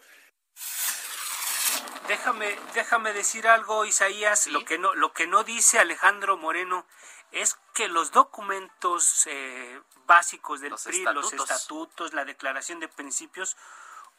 [2.10, 4.48] Déjame, déjame decir algo, Isaías.
[4.48, 6.88] Lo que no, lo que no dice Alejandro Moreno
[7.32, 13.58] es que los documentos eh, básicos del PRI, los estatutos, la declaración de principios,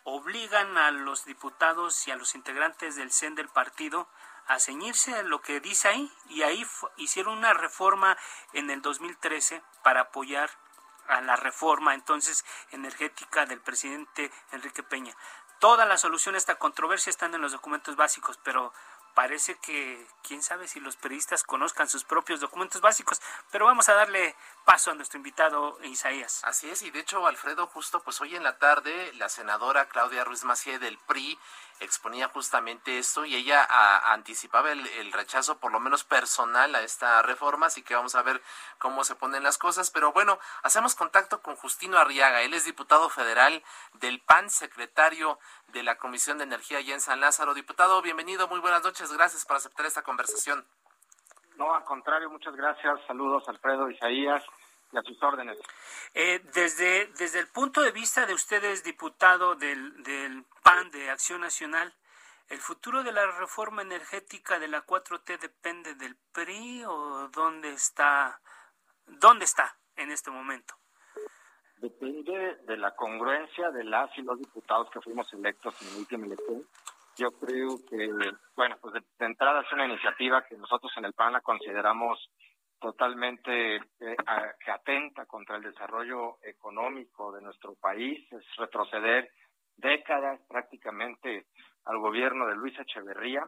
[0.05, 4.09] obligan a los diputados y a los integrantes del CEN del partido
[4.47, 6.13] a ceñirse a lo que dice ahí.
[6.29, 6.65] Y ahí
[6.97, 8.17] hicieron una reforma
[8.53, 10.49] en el 2013 para apoyar
[11.09, 15.17] a la reforma entonces energética del presidente Enrique Peña.
[15.61, 18.73] Toda la solución a esta controversia están en los documentos básicos, pero
[19.15, 23.21] parece que quién sabe si los periodistas conozcan sus propios documentos básicos.
[23.51, 26.41] Pero vamos a darle paso a nuestro invitado Isaías.
[26.45, 30.25] Así es, y de hecho, Alfredo, justo pues hoy en la tarde, la senadora Claudia
[30.25, 31.39] Ruiz Macié del PRI
[31.81, 33.67] exponía justamente esto y ella
[34.13, 38.41] anticipaba el, rechazo, por lo menos personal, a esta reforma, así que vamos a ver
[38.79, 39.91] cómo se ponen las cosas.
[39.91, 43.63] Pero bueno, hacemos contacto con Justino Arriaga, él es diputado federal
[43.95, 45.39] del PAN, secretario
[45.69, 47.55] de la Comisión de Energía allá en San Lázaro.
[47.55, 50.67] Diputado, bienvenido, muy buenas noches, gracias por aceptar esta conversación.
[51.57, 53.01] No, al contrario, muchas gracias.
[53.07, 54.43] Saludos, Alfredo, Isaías
[54.93, 55.59] y a sus órdenes.
[56.15, 61.41] Eh, desde, desde el punto de vista de ustedes, diputado del, del PAN, de Acción
[61.41, 61.95] Nacional,
[62.49, 68.41] ¿el futuro de la reforma energética de la 4T depende del PRI o dónde está,
[69.07, 70.75] dónde está en este momento?
[71.77, 76.27] Depende de la congruencia de las y los diputados que fuimos electos en la última
[76.27, 76.67] elección.
[77.17, 78.11] Yo creo que,
[78.55, 82.31] bueno, pues de entrada es una iniciativa que nosotros en el PAN la consideramos
[82.81, 84.17] totalmente eh,
[84.65, 89.31] que atenta contra el desarrollo económico de nuestro país, es retroceder
[89.77, 91.47] décadas prácticamente
[91.85, 93.47] al gobierno de Luis Echeverría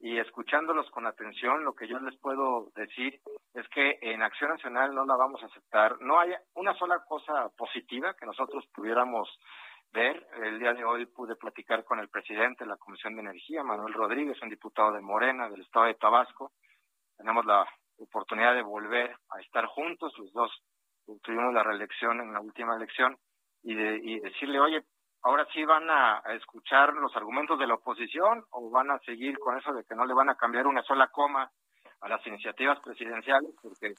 [0.00, 3.20] y escuchándolos con atención, lo que yo les puedo decir
[3.52, 6.00] es que en Acción Nacional no la vamos a aceptar.
[6.00, 9.28] No hay una sola cosa positiva que nosotros pudiéramos
[9.92, 10.26] ver.
[10.42, 13.92] El día de hoy pude platicar con el presidente de la Comisión de Energía, Manuel
[13.92, 16.52] Rodríguez, un diputado de Morena del estado de Tabasco.
[17.18, 17.66] Tenemos la
[18.00, 20.50] oportunidad de volver a estar juntos, los dos
[21.22, 23.16] tuvimos la reelección en la última elección,
[23.62, 24.84] y, de, decirle, oye,
[25.22, 29.58] ahora sí van a, escuchar los argumentos de la oposición o van a seguir con
[29.58, 31.50] eso de que no le van a cambiar una sola coma
[32.00, 33.94] a las iniciativas presidenciales, porque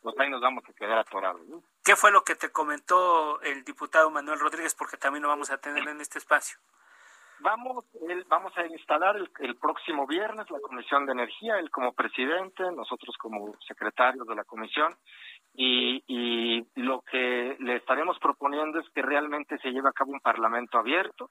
[0.00, 1.40] pues ahí nos vamos a quedar atorados.
[1.82, 4.74] ¿Qué fue lo que te comentó el diputado Manuel Rodríguez?
[4.74, 6.58] Porque también lo vamos a tener en este espacio.
[7.40, 7.84] Vamos,
[8.28, 13.54] vamos a instalar el, próximo viernes la Comisión de Energía, él como presidente, nosotros como
[13.66, 14.94] secretarios de la comisión,
[15.54, 20.20] y, y lo que le estaremos proponiendo es que realmente se lleve a cabo un
[20.20, 21.30] parlamento abierto.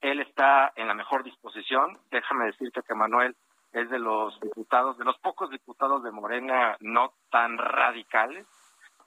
[0.00, 1.98] Él está en la mejor disposición.
[2.10, 3.34] Déjame decirte que Manuel
[3.72, 8.46] es de los diputados, de los pocos diputados de Morena no tan radicales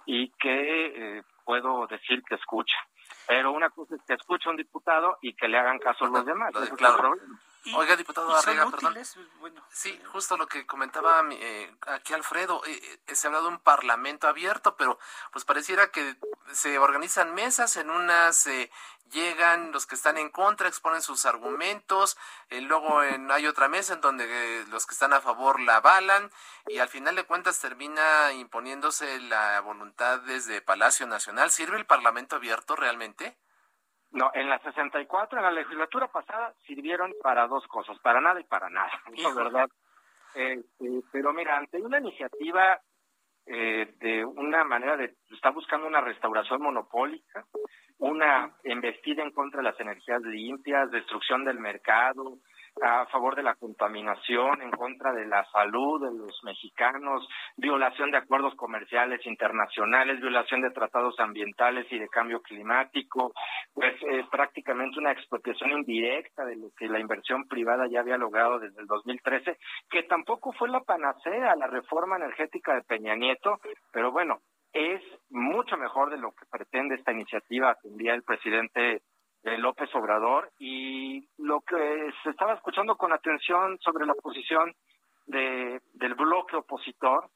[0.05, 2.77] y que eh, puedo decir que escucha.
[3.28, 6.10] Pero una cosa es que escuche a un diputado y que le hagan caso a
[6.10, 6.54] los demás.
[6.78, 7.13] claro.
[7.75, 8.95] Oiga, diputado Arrega, perdón.
[9.69, 13.60] Sí, justo lo que comentaba eh, aquí Alfredo, eh, eh, se ha hablado de un
[13.60, 14.99] parlamento abierto, pero
[15.32, 16.17] pues pareciera que
[16.51, 18.47] se organizan mesas, en unas
[19.12, 22.17] llegan los que están en contra, exponen sus argumentos,
[22.49, 26.32] luego en, hay otra mesa en donde los que están a favor la avalan
[26.67, 31.51] y al final de cuentas termina imponiéndose la voluntad desde Palacio Nacional.
[31.51, 33.38] ¿Sirve el parlamento abierto realmente?
[34.17, 38.45] No, en la 64, en la legislatura pasada, sirvieron para dos cosas, para nada y
[38.45, 39.69] para nada, es verdad.
[40.34, 42.82] Este, pero mira, ante una iniciativa
[43.45, 47.45] eh, de una manera de, está buscando una restauración monopólica,
[47.99, 52.39] una embestida en contra de las energías limpias, destrucción del mercado,
[52.81, 58.17] a favor de la contaminación, en contra de la salud de los mexicanos, violación de
[58.17, 63.33] acuerdos comerciales internacionales, violación de tratados ambientales y de cambio climático,
[63.73, 68.59] pues es prácticamente una expropiación indirecta de lo que la inversión privada ya había logrado
[68.59, 69.57] desde el 2013,
[69.89, 73.59] que tampoco fue la panacea la reforma energética de Peña Nieto,
[73.91, 74.39] pero bueno,
[74.73, 79.01] es mucho mejor de lo que pretende esta iniciativa que envía el presidente
[79.49, 84.75] de López Obrador y lo que se estaba escuchando con atención sobre la posición
[85.25, 87.29] de, del bloque opositor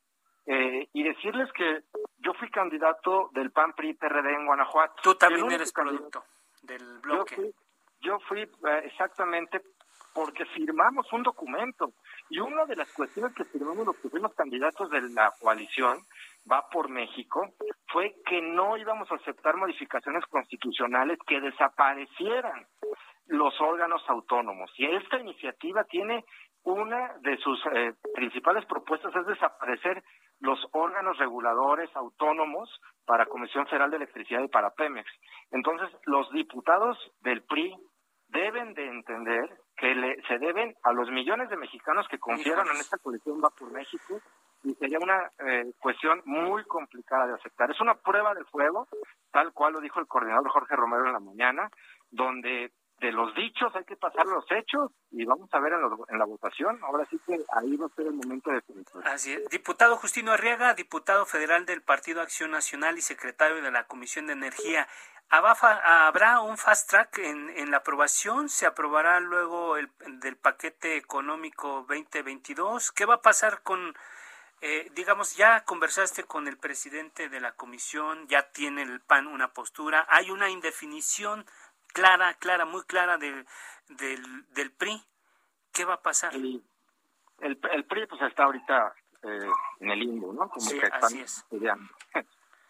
[0.45, 1.84] eh, y decirles que
[2.17, 4.95] yo fui candidato del PAN PRI PRD en Guanajuato.
[5.02, 6.24] Tú también eres producto
[6.63, 7.54] del bloque.
[8.02, 9.62] Yo fui, eh, exactamente
[10.13, 11.93] porque firmamos un documento
[12.30, 16.00] y una de las cuestiones que firmamos los fuimos candidatos de la coalición
[16.50, 17.50] va por México
[17.91, 22.65] fue que no íbamos a aceptar modificaciones constitucionales que desaparecieran
[23.28, 24.71] los órganos autónomos.
[24.78, 26.26] Y esta iniciativa tiene
[26.63, 30.04] una de sus eh, principales propuestas es desaparecer
[30.39, 32.69] los órganos reguladores autónomos
[33.06, 35.10] para Comisión Federal de Electricidad y para Pemex.
[35.52, 37.76] Entonces, los diputados del PRI
[38.32, 42.78] deben de entender que le, se deben a los millones de mexicanos que confiaron en
[42.78, 44.20] esta coalición Va por México
[44.63, 47.71] y sería una eh, cuestión muy complicada de aceptar.
[47.71, 48.88] Es una prueba de fuego,
[49.32, 51.69] tal cual lo dijo el coordinador Jorge Romero en la mañana,
[52.12, 52.71] donde
[53.02, 56.79] de los dichos hay que pasar los hechos y vamos a ver en, la votación.
[56.83, 58.62] Ahora sí que ahí va a ser el momento de
[59.06, 59.49] Así es.
[59.49, 64.33] Diputado Justino Arriaga, diputado federal del Partido Acción Nacional y secretario de la Comisión de
[64.33, 64.87] Energía.
[65.29, 68.49] ¿Habrá un fast track en, en la aprobación?
[68.49, 69.89] ¿Se aprobará luego el
[70.19, 72.91] del paquete económico 2022?
[72.91, 73.95] ¿Qué va a pasar con
[74.63, 79.47] Eh, digamos, ya conversaste con el presidente de la comisión, ya tiene el PAN una
[79.54, 81.47] postura, hay una indefinición
[81.94, 83.46] clara, clara, muy clara del,
[83.89, 85.02] del, PRI.
[85.73, 86.33] ¿Qué va a pasar?
[86.33, 86.63] El,
[87.39, 90.50] el, PRI pues está ahorita eh, en el limbo, ¿no?
[90.50, 91.46] Como que están así es.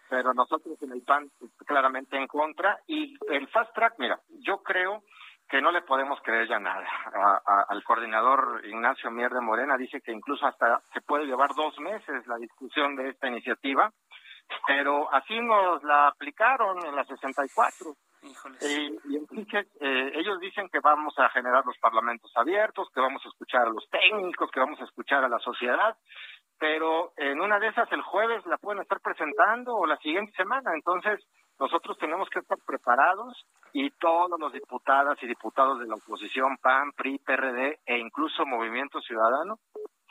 [0.08, 1.30] Pero nosotros en el PAN
[1.64, 5.02] claramente en contra y el fast track, mira, yo creo
[5.48, 6.86] que no le podemos creer ya nada.
[7.68, 12.26] al coordinador Ignacio Mier de Morena dice que incluso hasta se puede llevar dos meses
[12.26, 13.92] la discusión de esta iniciativa,
[14.66, 17.94] pero así nos la aplicaron en la 64.
[18.22, 23.24] Y, y entonces eh, ellos dicen que vamos a generar los parlamentos abiertos, que vamos
[23.24, 25.96] a escuchar a los técnicos, que vamos a escuchar a la sociedad,
[26.58, 30.70] pero en una de esas el jueves la pueden estar presentando o la siguiente semana.
[30.74, 31.20] Entonces,
[31.58, 36.92] nosotros tenemos que estar preparados y todos los diputadas y diputados de la oposición, PAN,
[36.92, 39.58] PRI, PRD e incluso Movimiento Ciudadano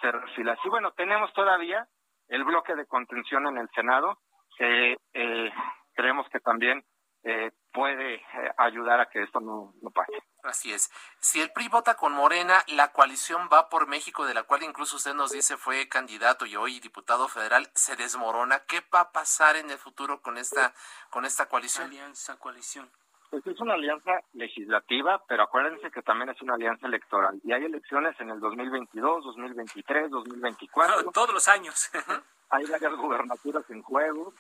[0.01, 0.57] se refilan.
[0.63, 1.87] Y bueno, tenemos todavía
[2.27, 4.17] el bloque de contención en el Senado
[4.57, 5.51] que eh,
[5.93, 6.83] creemos que también
[7.23, 8.21] eh, puede eh,
[8.57, 10.23] ayudar a que esto no, pase.
[10.43, 10.91] Así es.
[11.19, 14.95] Si el PRI vota con Morena, la coalición va por México, de la cual incluso
[14.95, 18.61] usted nos dice fue candidato y hoy diputado federal, se desmorona.
[18.65, 20.73] ¿Qué va a pasar en el futuro con esta
[21.09, 21.87] con esta coalición?
[21.87, 22.89] Alianza, coalición.
[23.29, 27.39] Pues es una alianza legislativa, pero acuérdense que también es una alianza electoral.
[27.45, 31.11] Y hay elecciones en el 2022, 2023, 2024.
[31.11, 31.89] todos los años.
[32.49, 34.33] hay varias gubernaturas en juego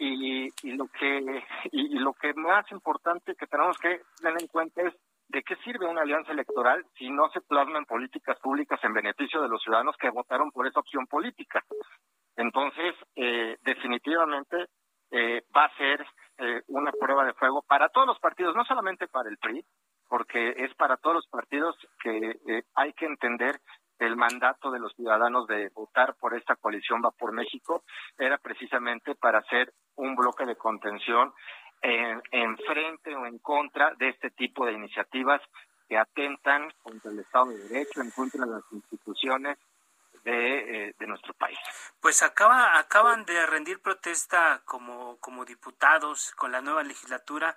[0.00, 4.82] y, y lo que y, lo que más importante que tenemos que tener en cuenta
[4.82, 4.94] es
[5.28, 9.48] de qué sirve una alianza electoral si no se plasman políticas públicas en beneficio de
[9.48, 11.62] los ciudadanos que votaron por esa opción política.
[12.36, 14.66] Entonces, eh, definitivamente
[15.10, 16.04] eh, va a ser
[16.38, 19.64] eh, una prueba de fuego para todos los partidos, no solamente para el PRI,
[20.08, 23.60] porque es para todos los partidos que hay que entender
[24.00, 27.84] el mandato de los ciudadanos de votar por esta coalición Va por México
[28.18, 31.32] era precisamente para hacer un bloque de contención
[31.82, 35.40] en, frente o en contra de este tipo de iniciativas
[35.88, 39.58] que atentan contra el Estado de Derecho, en contra de las instituciones
[40.24, 41.58] de, eh, de, nuestro país.
[42.00, 47.56] Pues acaba, acaban de rendir protesta como, como diputados con la nueva legislatura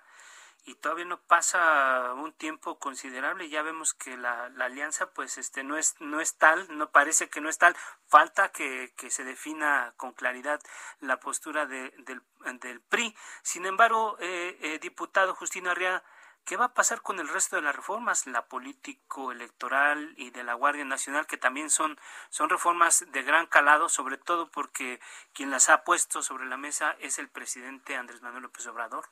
[0.64, 5.76] y todavía no pasa un tiempo considerable ya vemos que la, alianza pues este no
[5.76, 9.94] es no es tal no parece que no es tal falta que, que se defina
[9.96, 10.60] con claridad
[11.00, 12.22] la postura de, del,
[12.60, 16.02] del PRI sin embargo eh, eh, diputado Justino Arriaga
[16.44, 20.44] ¿Qué va a pasar con el resto de las reformas, la político electoral y de
[20.44, 21.98] la Guardia Nacional, que también son,
[22.28, 25.00] son reformas de gran calado, sobre todo porque
[25.32, 29.08] quien las ha puesto sobre la mesa es el presidente Andrés Manuel López Obrador?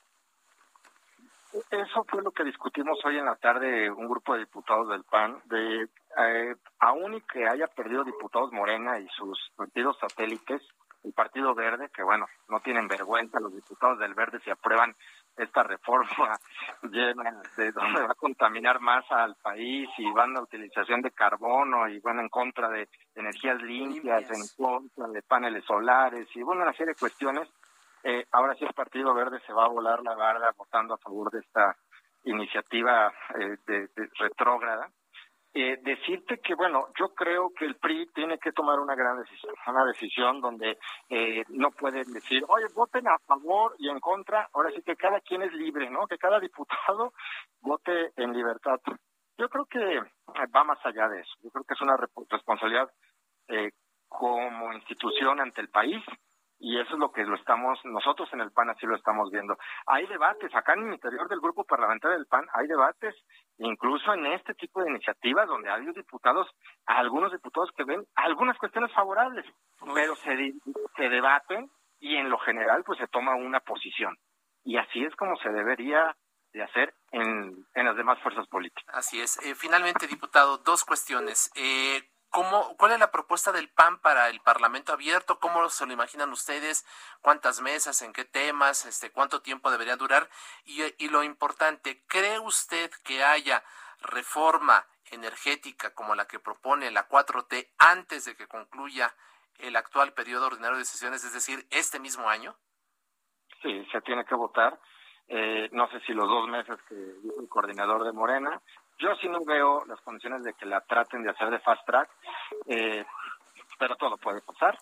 [1.69, 5.39] Eso fue lo que discutimos hoy en la tarde un grupo de diputados del PAN,
[5.45, 5.87] de
[6.17, 10.61] eh, aún y que haya perdido diputados Morena y sus partidos satélites,
[11.03, 14.95] el Partido Verde, que bueno, no tienen vergüenza los diputados del Verde si aprueban
[15.37, 16.37] esta reforma
[16.83, 21.87] llena de donde va a contaminar más al país y van a utilización de carbono
[21.87, 26.73] y van en contra de energías limpias, en contra de paneles solares y bueno, una
[26.73, 27.49] serie de cuestiones
[28.03, 31.31] eh, ahora sí el Partido Verde se va a volar la barda votando a favor
[31.31, 31.75] de esta
[32.25, 33.89] iniciativa eh, de,
[34.19, 34.89] retrógrada.
[35.55, 39.53] Eh, decirte que, bueno, yo creo que el PRI tiene que tomar una gran decisión,
[39.67, 40.79] una decisión donde
[41.09, 45.19] eh, no pueden decir, oye, voten a favor y en contra, ahora sí que cada
[45.21, 46.07] quien es libre, ¿no?
[46.07, 47.13] Que cada diputado
[47.61, 48.79] vote en libertad.
[49.37, 49.99] Yo creo que
[50.55, 51.97] va más allá de eso, yo creo que es una
[52.29, 52.89] responsabilidad
[54.07, 56.03] como institución ante el país,
[56.63, 59.57] y eso es lo que lo estamos, nosotros en el PAN así lo estamos viendo.
[59.85, 63.13] Hay debates, acá en el interior del grupo parlamentario del PAN hay debates,
[63.57, 66.47] incluso en este tipo de iniciativas donde hay diputados,
[66.85, 69.45] algunos diputados que ven algunas cuestiones favorables,
[69.93, 70.53] pero se,
[70.95, 74.17] se debaten y en lo general pues se toma una posición.
[74.63, 76.15] Y así es como se debería
[76.53, 78.95] de hacer en, en las demás fuerzas políticas.
[78.95, 79.37] Así es.
[79.45, 81.51] Eh, finalmente, diputado, dos cuestiones.
[81.55, 82.03] Eh,
[82.33, 85.37] ¿Cómo, ¿Cuál es la propuesta del PAN para el Parlamento abierto?
[85.39, 86.83] ¿Cómo se lo imaginan ustedes?
[87.21, 88.01] ¿Cuántas mesas?
[88.01, 88.87] ¿En qué temas?
[88.87, 90.27] Este, ¿Cuánto tiempo debería durar?
[90.65, 93.63] Y, lo importante, ¿cree usted que haya
[94.01, 99.13] reforma energética como la que propone la 4T antes de que concluya
[99.59, 102.55] el actual periodo ordinario de sesiones, es decir, este mismo año?
[103.61, 104.79] Sí, se tiene que votar.
[105.27, 108.59] Eh, no sé si los dos meses que dijo el coordinador de Morena,
[108.99, 112.09] yo sí no veo las condiciones de que la traten de hacer de fast track,
[112.67, 113.05] eh,
[113.77, 114.77] pero todo puede pasar.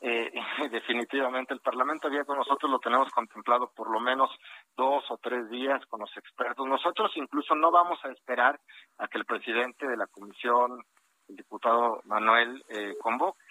[0.00, 0.30] Eh,
[0.70, 4.30] definitivamente el Parlamento abierto nosotros lo tenemos contemplado por lo menos
[4.76, 6.66] dos o tres días con los expertos.
[6.66, 8.60] Nosotros incluso no vamos a esperar
[8.98, 10.82] a que el presidente de la comisión,
[11.28, 13.42] el diputado Manuel, eh, convoque.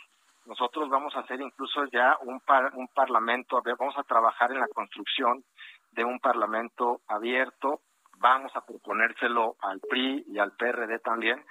[0.45, 2.39] nosotros vamos a hacer incluso ya un,
[2.73, 5.43] un parlamento, vamos a trabajar en la construcción
[5.91, 7.81] de un parlamento abierto,
[8.19, 11.45] vamos a proponérselo al PRI y al PRD también,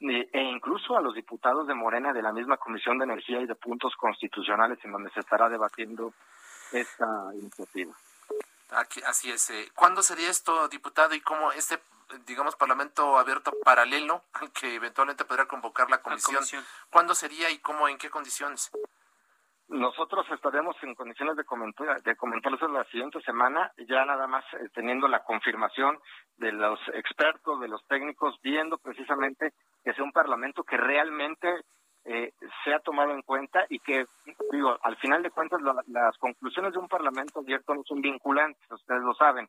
[0.00, 3.54] e incluso a los diputados de Morena de la misma Comisión de Energía y de
[3.54, 6.12] Puntos Constitucionales en donde se estará debatiendo
[6.72, 7.92] esta iniciativa.
[8.70, 9.50] Aquí, así es.
[9.50, 11.80] Eh, ¿Cuándo sería esto, diputado, y cómo este,
[12.26, 14.22] digamos, parlamento abierto paralelo
[14.54, 16.44] que eventualmente podrá convocar la comisión,
[16.90, 18.70] ¿cuándo sería y cómo, en qué condiciones?
[19.68, 24.70] Nosotros estaremos en condiciones de, comentar, de comentarlos la siguiente semana, ya nada más eh,
[24.72, 25.98] teniendo la confirmación
[26.38, 29.52] de los expertos, de los técnicos, viendo precisamente
[29.84, 31.48] que sea un parlamento que realmente
[32.06, 32.32] eh,
[32.64, 34.06] sea tomado en cuenta y que,
[34.50, 39.02] digo, al final de cuentas las conclusiones de un parlamento abierto no son vinculantes, ustedes
[39.02, 39.48] lo saben,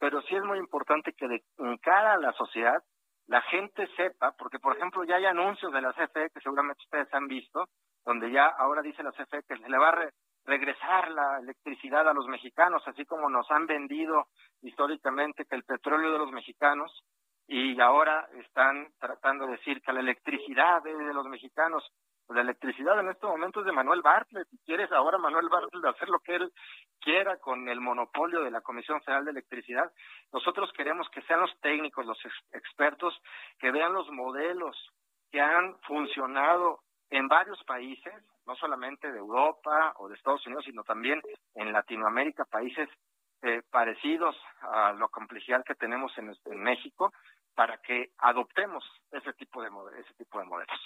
[0.00, 1.44] pero sí es muy importante que de
[1.80, 2.82] cara a la sociedad
[3.28, 7.12] la gente sepa, porque por ejemplo ya hay anuncios de la CFE que seguramente ustedes
[7.14, 7.68] han visto,
[8.04, 10.10] donde ya ahora dice la CFE que le va a
[10.44, 14.26] regresar la electricidad a los mexicanos, así como nos han vendido
[14.62, 17.04] históricamente que el petróleo de los mexicanos
[17.46, 21.84] y ahora están tratando de decir que la electricidad es de los mexicanos.
[22.28, 24.48] La electricidad en este momento es de Manuel Bartlett.
[24.48, 26.52] Si quieres ahora Manuel Bartlett hacer lo que él
[26.98, 29.92] quiera con el monopolio de la Comisión Federal de Electricidad,
[30.32, 32.18] nosotros queremos que sean los técnicos, los
[32.52, 33.14] expertos,
[33.58, 34.74] que vean los modelos
[35.30, 36.80] que han funcionado
[37.14, 38.12] en varios países,
[38.44, 41.22] no solamente de Europa o de Estados Unidos, sino también
[41.54, 42.88] en Latinoamérica, países
[43.42, 47.12] eh, parecidos a la complejidad que tenemos en, México,
[47.54, 49.68] para que adoptemos ese tipo de
[50.00, 50.80] ese tipo de modelos.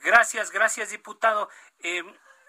[0.00, 1.48] Gracias, gracias, diputado.
[1.78, 2.02] Eh,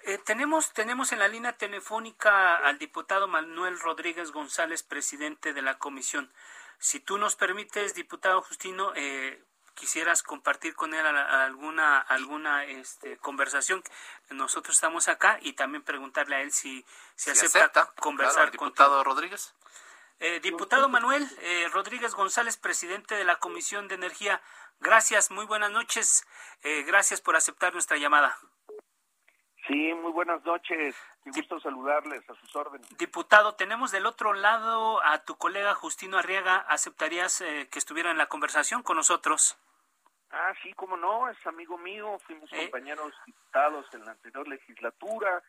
[0.05, 5.77] eh, tenemos, tenemos en la línea telefónica al diputado Manuel Rodríguez González, presidente de la
[5.77, 6.33] comisión.
[6.79, 9.41] Si tú nos permites, diputado Justino, eh,
[9.73, 13.83] quisieras compartir con él alguna alguna este, conversación.
[14.29, 19.53] Nosotros estamos acá y también preguntarle a él si, si, acepta, conversar con diputado Rodríguez.
[20.19, 24.41] Eh, diputado Manuel eh, Rodríguez González, presidente de la Comisión de Energía,
[24.79, 26.25] gracias, muy buenas noches,
[26.61, 28.37] eh, gracias por aceptar nuestra llamada.
[29.67, 30.95] Sí, muy buenas noches.
[31.23, 32.87] Qué gusto saludarles a sus órdenes.
[32.97, 36.57] Diputado, tenemos del otro lado a tu colega Justino Arriaga.
[36.67, 39.57] ¿Aceptarías eh, que estuviera en la conversación con nosotros?
[40.31, 42.17] Ah, sí, cómo no, es amigo mío.
[42.25, 42.63] Fuimos eh.
[42.63, 45.43] compañeros diputados en la anterior legislatura.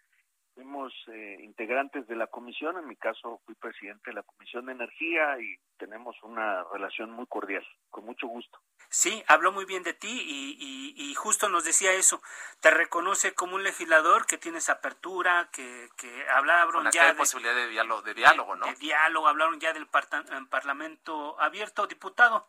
[0.55, 2.79] Fuimos eh, integrantes de la comisión.
[2.79, 7.27] En mi caso, fui presidente de la Comisión de Energía y tenemos una relación muy
[7.27, 7.67] cordial.
[7.91, 8.61] Con mucho gusto.
[8.89, 12.23] Sí, habló muy bien de ti y, justo nos decía eso.
[12.61, 17.69] Te reconoce como un legislador que tienes apertura, que, que hablaron ya de posibilidad de
[17.69, 18.67] diálogo, de diálogo, ¿no?
[18.67, 21.89] De diálogo, hablaron ya del Parlamento abierto.
[21.89, 22.47] Diputado,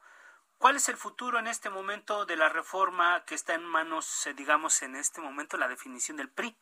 [0.60, 4.34] ¿cuál es el futuro en este momento de la reforma que está en manos, eh,
[4.36, 6.56] digamos, en este momento, la definición del PRI?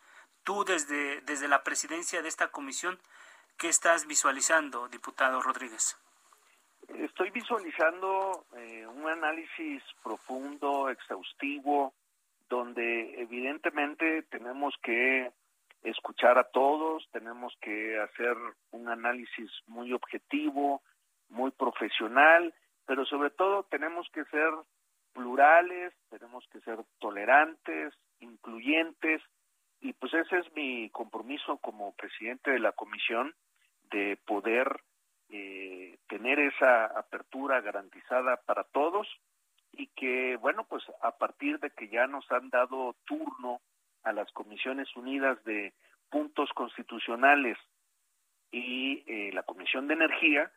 [0.44, 3.00] Tú desde, desde la presidencia de esta comisión,
[3.58, 5.98] ¿qué estás visualizando, diputado Rodríguez?
[6.90, 11.94] Estoy visualizando eh, un análisis profundo, exhaustivo,
[12.50, 15.32] donde evidentemente tenemos que
[15.84, 18.36] escuchar a todos, tenemos que hacer
[18.72, 20.82] un análisis muy objetivo,
[21.30, 22.54] muy profesional,
[22.86, 24.50] pero sobre todo tenemos que ser
[25.14, 29.22] plurales, tenemos que ser tolerantes, incluyentes,
[29.84, 33.36] y pues ese es mi compromiso como presidente de la comisión,
[33.92, 34.80] de poder
[35.30, 39.06] eh, tener esa apertura garantizada para todos
[39.74, 43.60] y que, bueno, pues a partir de que ya nos han dado turno
[44.04, 45.74] a las Comisiones Unidas de
[46.10, 47.58] Puntos Constitucionales
[48.52, 50.50] y eh, la Comisión de Energía,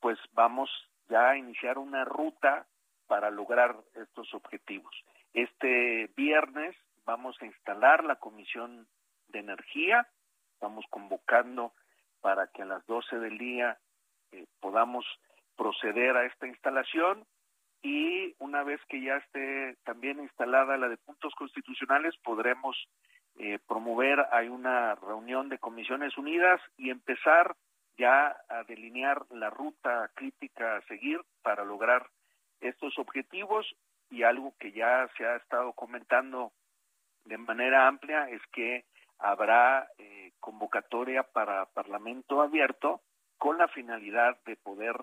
[0.00, 0.70] pues vamos
[1.10, 2.66] ya a iniciar una ruta
[3.08, 4.94] para lograr estos objetivos.
[5.34, 6.74] Este viernes
[7.04, 8.86] vamos a instalar la Comisión
[9.28, 10.08] de Energía,
[10.54, 11.72] estamos convocando
[12.20, 13.78] para que a las 12 del día
[14.60, 15.04] podamos
[15.56, 17.26] proceder a esta instalación
[17.82, 22.76] y una vez que ya esté también instalada la de puntos constitucionales podremos
[23.36, 27.54] eh, promover hay una reunión de comisiones unidas y empezar
[27.96, 32.08] ya a delinear la ruta crítica a seguir para lograr
[32.60, 33.66] estos objetivos
[34.10, 36.52] y algo que ya se ha estado comentando
[37.24, 38.84] de manera amplia es que
[39.18, 43.02] habrá eh, convocatoria para Parlamento abierto
[43.38, 44.96] con la finalidad de poder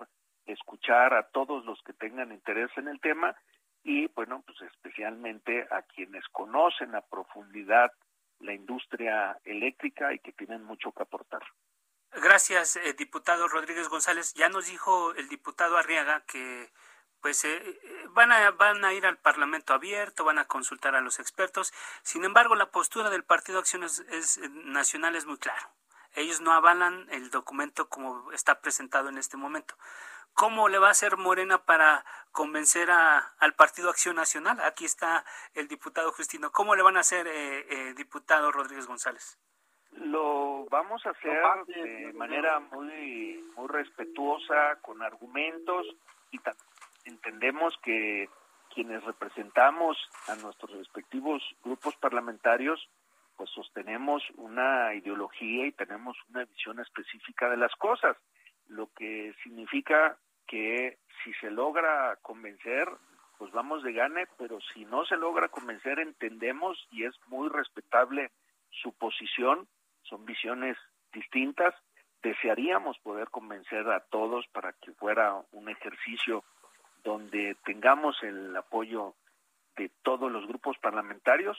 [0.46, 3.36] escuchar a todos los que tengan interés en el tema
[3.84, 7.92] y, bueno, pues especialmente a quienes conocen a profundidad
[8.40, 11.42] la industria eléctrica y que tienen mucho que aportar.
[12.12, 14.34] Gracias, eh, diputado Rodríguez González.
[14.34, 16.70] Ya nos dijo el diputado Arriaga que
[17.22, 21.20] pues eh, van, a, van a ir al Parlamento abierto, van a consultar a los
[21.20, 21.72] expertos.
[22.02, 25.70] Sin embargo, la postura del Partido Acción es, Nacional es muy clara.
[26.14, 29.74] Ellos no avalan el documento como está presentado en este momento.
[30.34, 34.60] ¿Cómo le va a hacer Morena para convencer a, al Partido Acción Nacional?
[34.60, 36.50] Aquí está el diputado Justino.
[36.50, 39.38] ¿Cómo le van a hacer, eh, eh, diputado Rodríguez González?
[39.92, 45.86] Lo vamos a hacer de manera muy, muy respetuosa, con argumentos
[46.30, 46.38] y
[47.04, 48.28] entendemos que
[48.74, 49.98] quienes representamos
[50.28, 52.88] a nuestros respectivos grupos parlamentarios,
[53.36, 58.16] pues sostenemos una ideología y tenemos una visión específica de las cosas,
[58.68, 62.88] lo que significa que si se logra convencer,
[63.38, 68.30] pues vamos de gane, pero si no se logra convencer, entendemos y es muy respetable
[68.70, 69.68] su posición,
[70.02, 70.76] son visiones
[71.12, 71.74] distintas,
[72.22, 76.44] desearíamos poder convencer a todos para que fuera un ejercicio
[77.02, 79.14] donde tengamos el apoyo
[79.76, 81.58] de todos los grupos parlamentarios,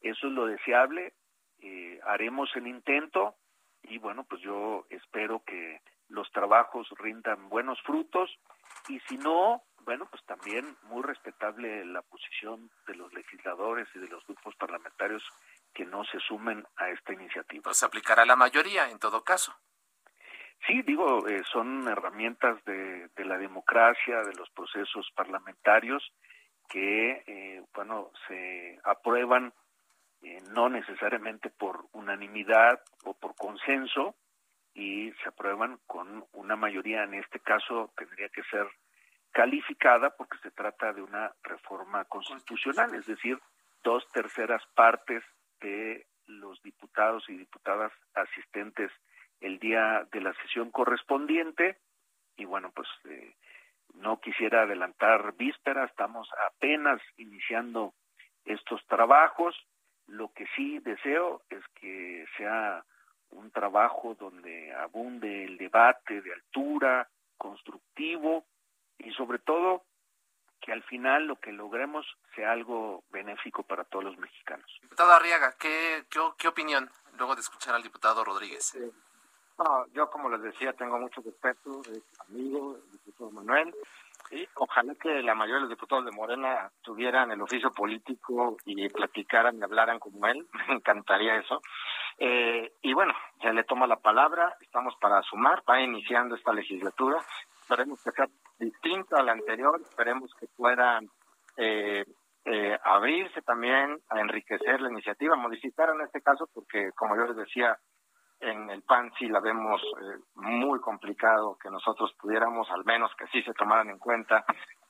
[0.00, 1.14] eso es lo deseable,
[1.60, 3.36] eh, haremos el intento
[3.82, 8.30] y bueno, pues yo espero que los trabajos rindan buenos frutos
[8.88, 14.08] y si no, bueno, pues también muy respetable la posición de los legisladores y de
[14.08, 15.22] los grupos parlamentarios
[15.74, 17.62] que no se sumen a esta iniciativa.
[17.62, 19.54] Pues aplicará la mayoría en todo caso.
[20.66, 26.02] Sí, digo, eh, son herramientas de, la democracia, de los procesos parlamentarios
[26.68, 29.52] que, eh, bueno, se aprueban
[30.22, 34.14] eh, no necesariamente por unanimidad o por consenso
[34.74, 38.66] y se aprueban con una mayoría, en este caso tendría que ser
[39.32, 43.38] calificada porque se trata de una reforma constitucional, es decir,
[43.82, 45.24] dos terceras partes
[45.60, 48.90] de los diputados y diputadas asistentes
[49.40, 51.78] el día de la sesión correspondiente
[52.36, 53.34] y bueno, pues eh,
[53.94, 57.94] no quisiera adelantar víspera, estamos apenas iniciando
[58.44, 59.54] estos trabajos.
[60.06, 62.84] Lo que sí deseo es que sea
[63.30, 68.46] un trabajo donde abunde el debate de altura, constructivo
[68.98, 69.84] y sobre todo
[70.60, 74.70] que al final lo que logremos sea algo benéfico para todos los mexicanos.
[74.82, 76.04] Diputado Arriaga, ¿qué,
[76.38, 78.76] qué, opinión luego de escuchar al diputado Rodríguez?
[79.60, 83.74] No, yo como les decía, tengo mucho respeto, es amigo, el diputado Manuel,
[84.30, 88.88] y ojalá que la mayoría de los diputados de Morena tuvieran el oficio político y
[88.88, 91.60] platicaran y hablaran como él, me encantaría eso.
[92.18, 97.18] Eh, y bueno, ya le toma la palabra, estamos para sumar, va iniciando esta legislatura,
[97.60, 98.26] esperemos que sea
[98.58, 101.10] distinta a la anterior, esperemos que puedan
[101.58, 102.06] eh,
[102.46, 107.36] eh, abrirse también a enriquecer la iniciativa, modificar en este caso, porque como yo les
[107.36, 107.76] decía,
[108.40, 113.26] en el PAN sí la vemos eh, muy complicado que nosotros pudiéramos, al menos que
[113.28, 114.44] sí se tomaran en cuenta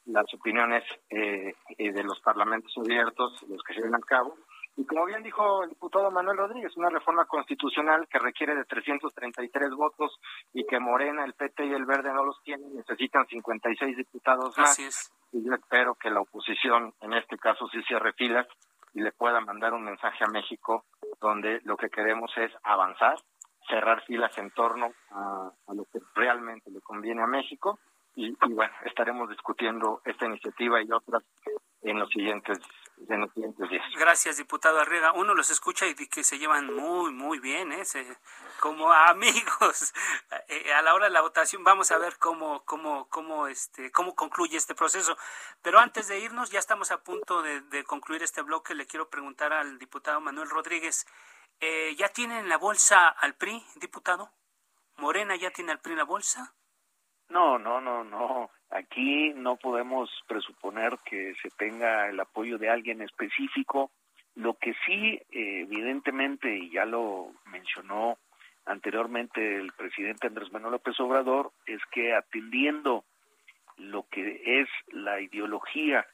[0.07, 4.34] las opiniones eh, de los parlamentos abiertos, los que se lleven a cabo.
[4.76, 9.70] Y como bien dijo el diputado Manuel Rodríguez, una reforma constitucional que requiere de 333
[9.74, 10.18] votos
[10.53, 15.12] y que Morena, el PT y el Verde no los tienen, necesitan 56 diputados más.
[15.32, 18.46] Y yo espero que la oposición, en este caso, sí cierre filas
[18.94, 20.84] y le pueda mandar un mensaje a México
[21.20, 23.16] donde lo que queremos es avanzar,
[23.71, 27.79] cerrar filas en torno a, lo que realmente le conviene a México
[28.14, 31.23] y, bueno, estaremos discutiendo esta iniciativa y otras
[31.83, 32.59] en los siguientes
[33.09, 33.83] en los siguientes días.
[33.99, 35.12] Gracias, diputado Arriega.
[35.12, 37.83] Uno los escucha y que se llevan muy, muy bien, ¿eh?
[38.61, 39.95] como amigos.
[40.49, 44.14] Eh, a la hora de la votación vamos a ver cómo, cómo, cómo, este, cómo
[44.14, 45.16] concluye este proceso.
[45.62, 48.75] Pero antes de irnos, ya estamos a punto de concluir este bloque.
[48.75, 51.07] Le quiero preguntar al diputado Manuel Rodríguez.
[51.61, 54.30] Eh, ¿Ya tienen la bolsa al PRI, diputado?
[54.96, 56.54] ¿Morena ya tiene al PRI la bolsa?
[57.28, 58.50] No, no, no, no.
[58.70, 63.90] Aquí no podemos presuponer que se tenga el apoyo de alguien específico.
[64.36, 68.16] Lo que sí, eh, evidentemente, y ya lo mencionó
[68.64, 73.04] anteriormente el presidente Andrés Manuel López Obrador, es que atendiendo
[73.76, 76.06] lo que es la ideología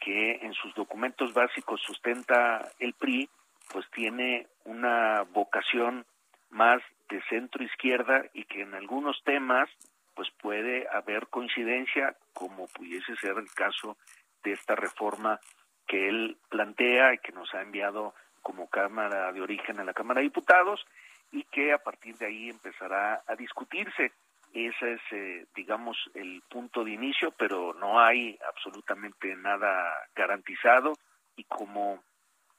[0.00, 3.28] que en sus documentos básicos sustenta el PRI,
[3.72, 6.04] pues tiene una vocación
[6.50, 9.68] más de centro izquierda y que en algunos temas
[10.14, 13.96] pues puede haber coincidencia como pudiese ser el caso
[14.42, 15.40] de esta reforma
[15.86, 20.20] que él plantea y que nos ha enviado como Cámara de Origen a la Cámara
[20.20, 20.84] de Diputados
[21.32, 24.12] y que a partir de ahí empezará a discutirse.
[24.52, 30.94] Ese es, eh, digamos, el punto de inicio, pero no hay absolutamente nada garantizado
[31.36, 32.02] y como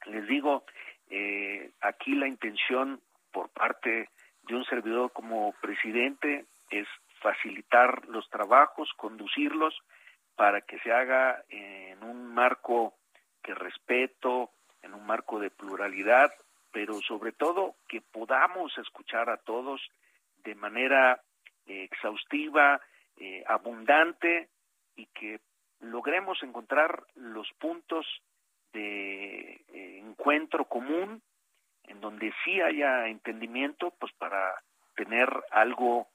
[0.06, 0.64] les digo,
[1.12, 3.02] eh, aquí la intención
[3.32, 4.10] por parte
[4.44, 6.88] de un servidor como presidente es
[7.22, 9.78] facilitar los trabajos, conducirlos,
[10.36, 12.96] para que se haga en un marco
[13.44, 14.52] que respeto,
[14.82, 16.32] en un marco de pluralidad,
[16.72, 19.82] pero sobre todo que podamos escuchar a todos
[20.44, 21.22] de manera
[21.68, 22.80] eh, exhaustiva,
[23.18, 24.50] eh, abundante
[24.96, 25.42] y que
[25.82, 28.06] logremos encontrar los puntos
[28.74, 31.22] de eh, encuentro común
[31.84, 34.56] en donde sí haya entendimiento, pues para
[34.96, 36.08] tener algo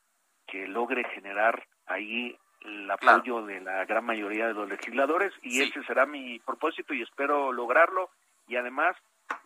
[0.47, 5.83] que logre generar ahí el apoyo de la gran mayoría de los legisladores y ese
[5.85, 8.11] será mi propósito y espero lograrlo.
[8.49, 8.97] Y además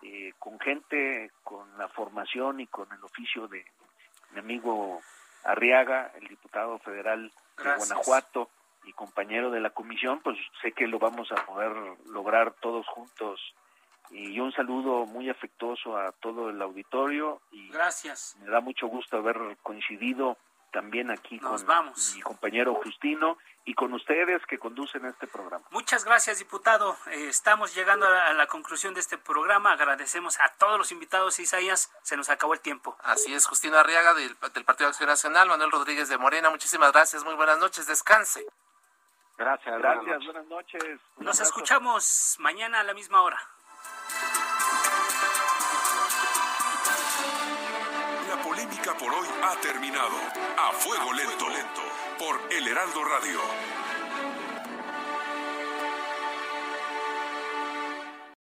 [0.03, 3.65] eh, con gente con la formación y con el oficio de
[4.33, 5.01] mi amigo
[5.45, 8.51] Arriaga, el diputado federal de Guanajuato
[8.85, 11.73] y compañero de la comisión, pues sé que lo vamos a poder
[12.07, 13.41] lograr todos juntos
[14.11, 19.19] y un saludo muy afectuoso a todo el auditorio y gracias me da mucho gusto
[19.19, 20.37] haber coincidido
[20.73, 21.61] también aquí con
[22.15, 25.65] mi compañero Justino y con ustedes que conducen este programa.
[25.71, 26.97] Muchas gracias, diputado.
[27.11, 29.73] Eh, estamos llegando a la, conclusión de este programa.
[29.73, 31.39] Agradecemos a todos los invitados.
[31.39, 32.97] Isaías, se nos acabó el tiempo.
[33.03, 36.51] Así es, Justino Arriaga del, Partido de Acción Nacional, Manuel Rodríguez de Morena.
[36.51, 37.25] Muchísimas gracias.
[37.25, 37.87] Muy buenas noches.
[37.87, 38.47] Descanse.
[39.41, 40.25] Gracias, gracias.
[40.27, 41.01] Buenas noches.
[41.17, 43.39] Nos escuchamos mañana a la misma hora.
[48.99, 50.17] por hoy ha terminado.
[50.59, 51.83] A fuego lento, lento,
[52.19, 53.80] por El Heraldo Radio.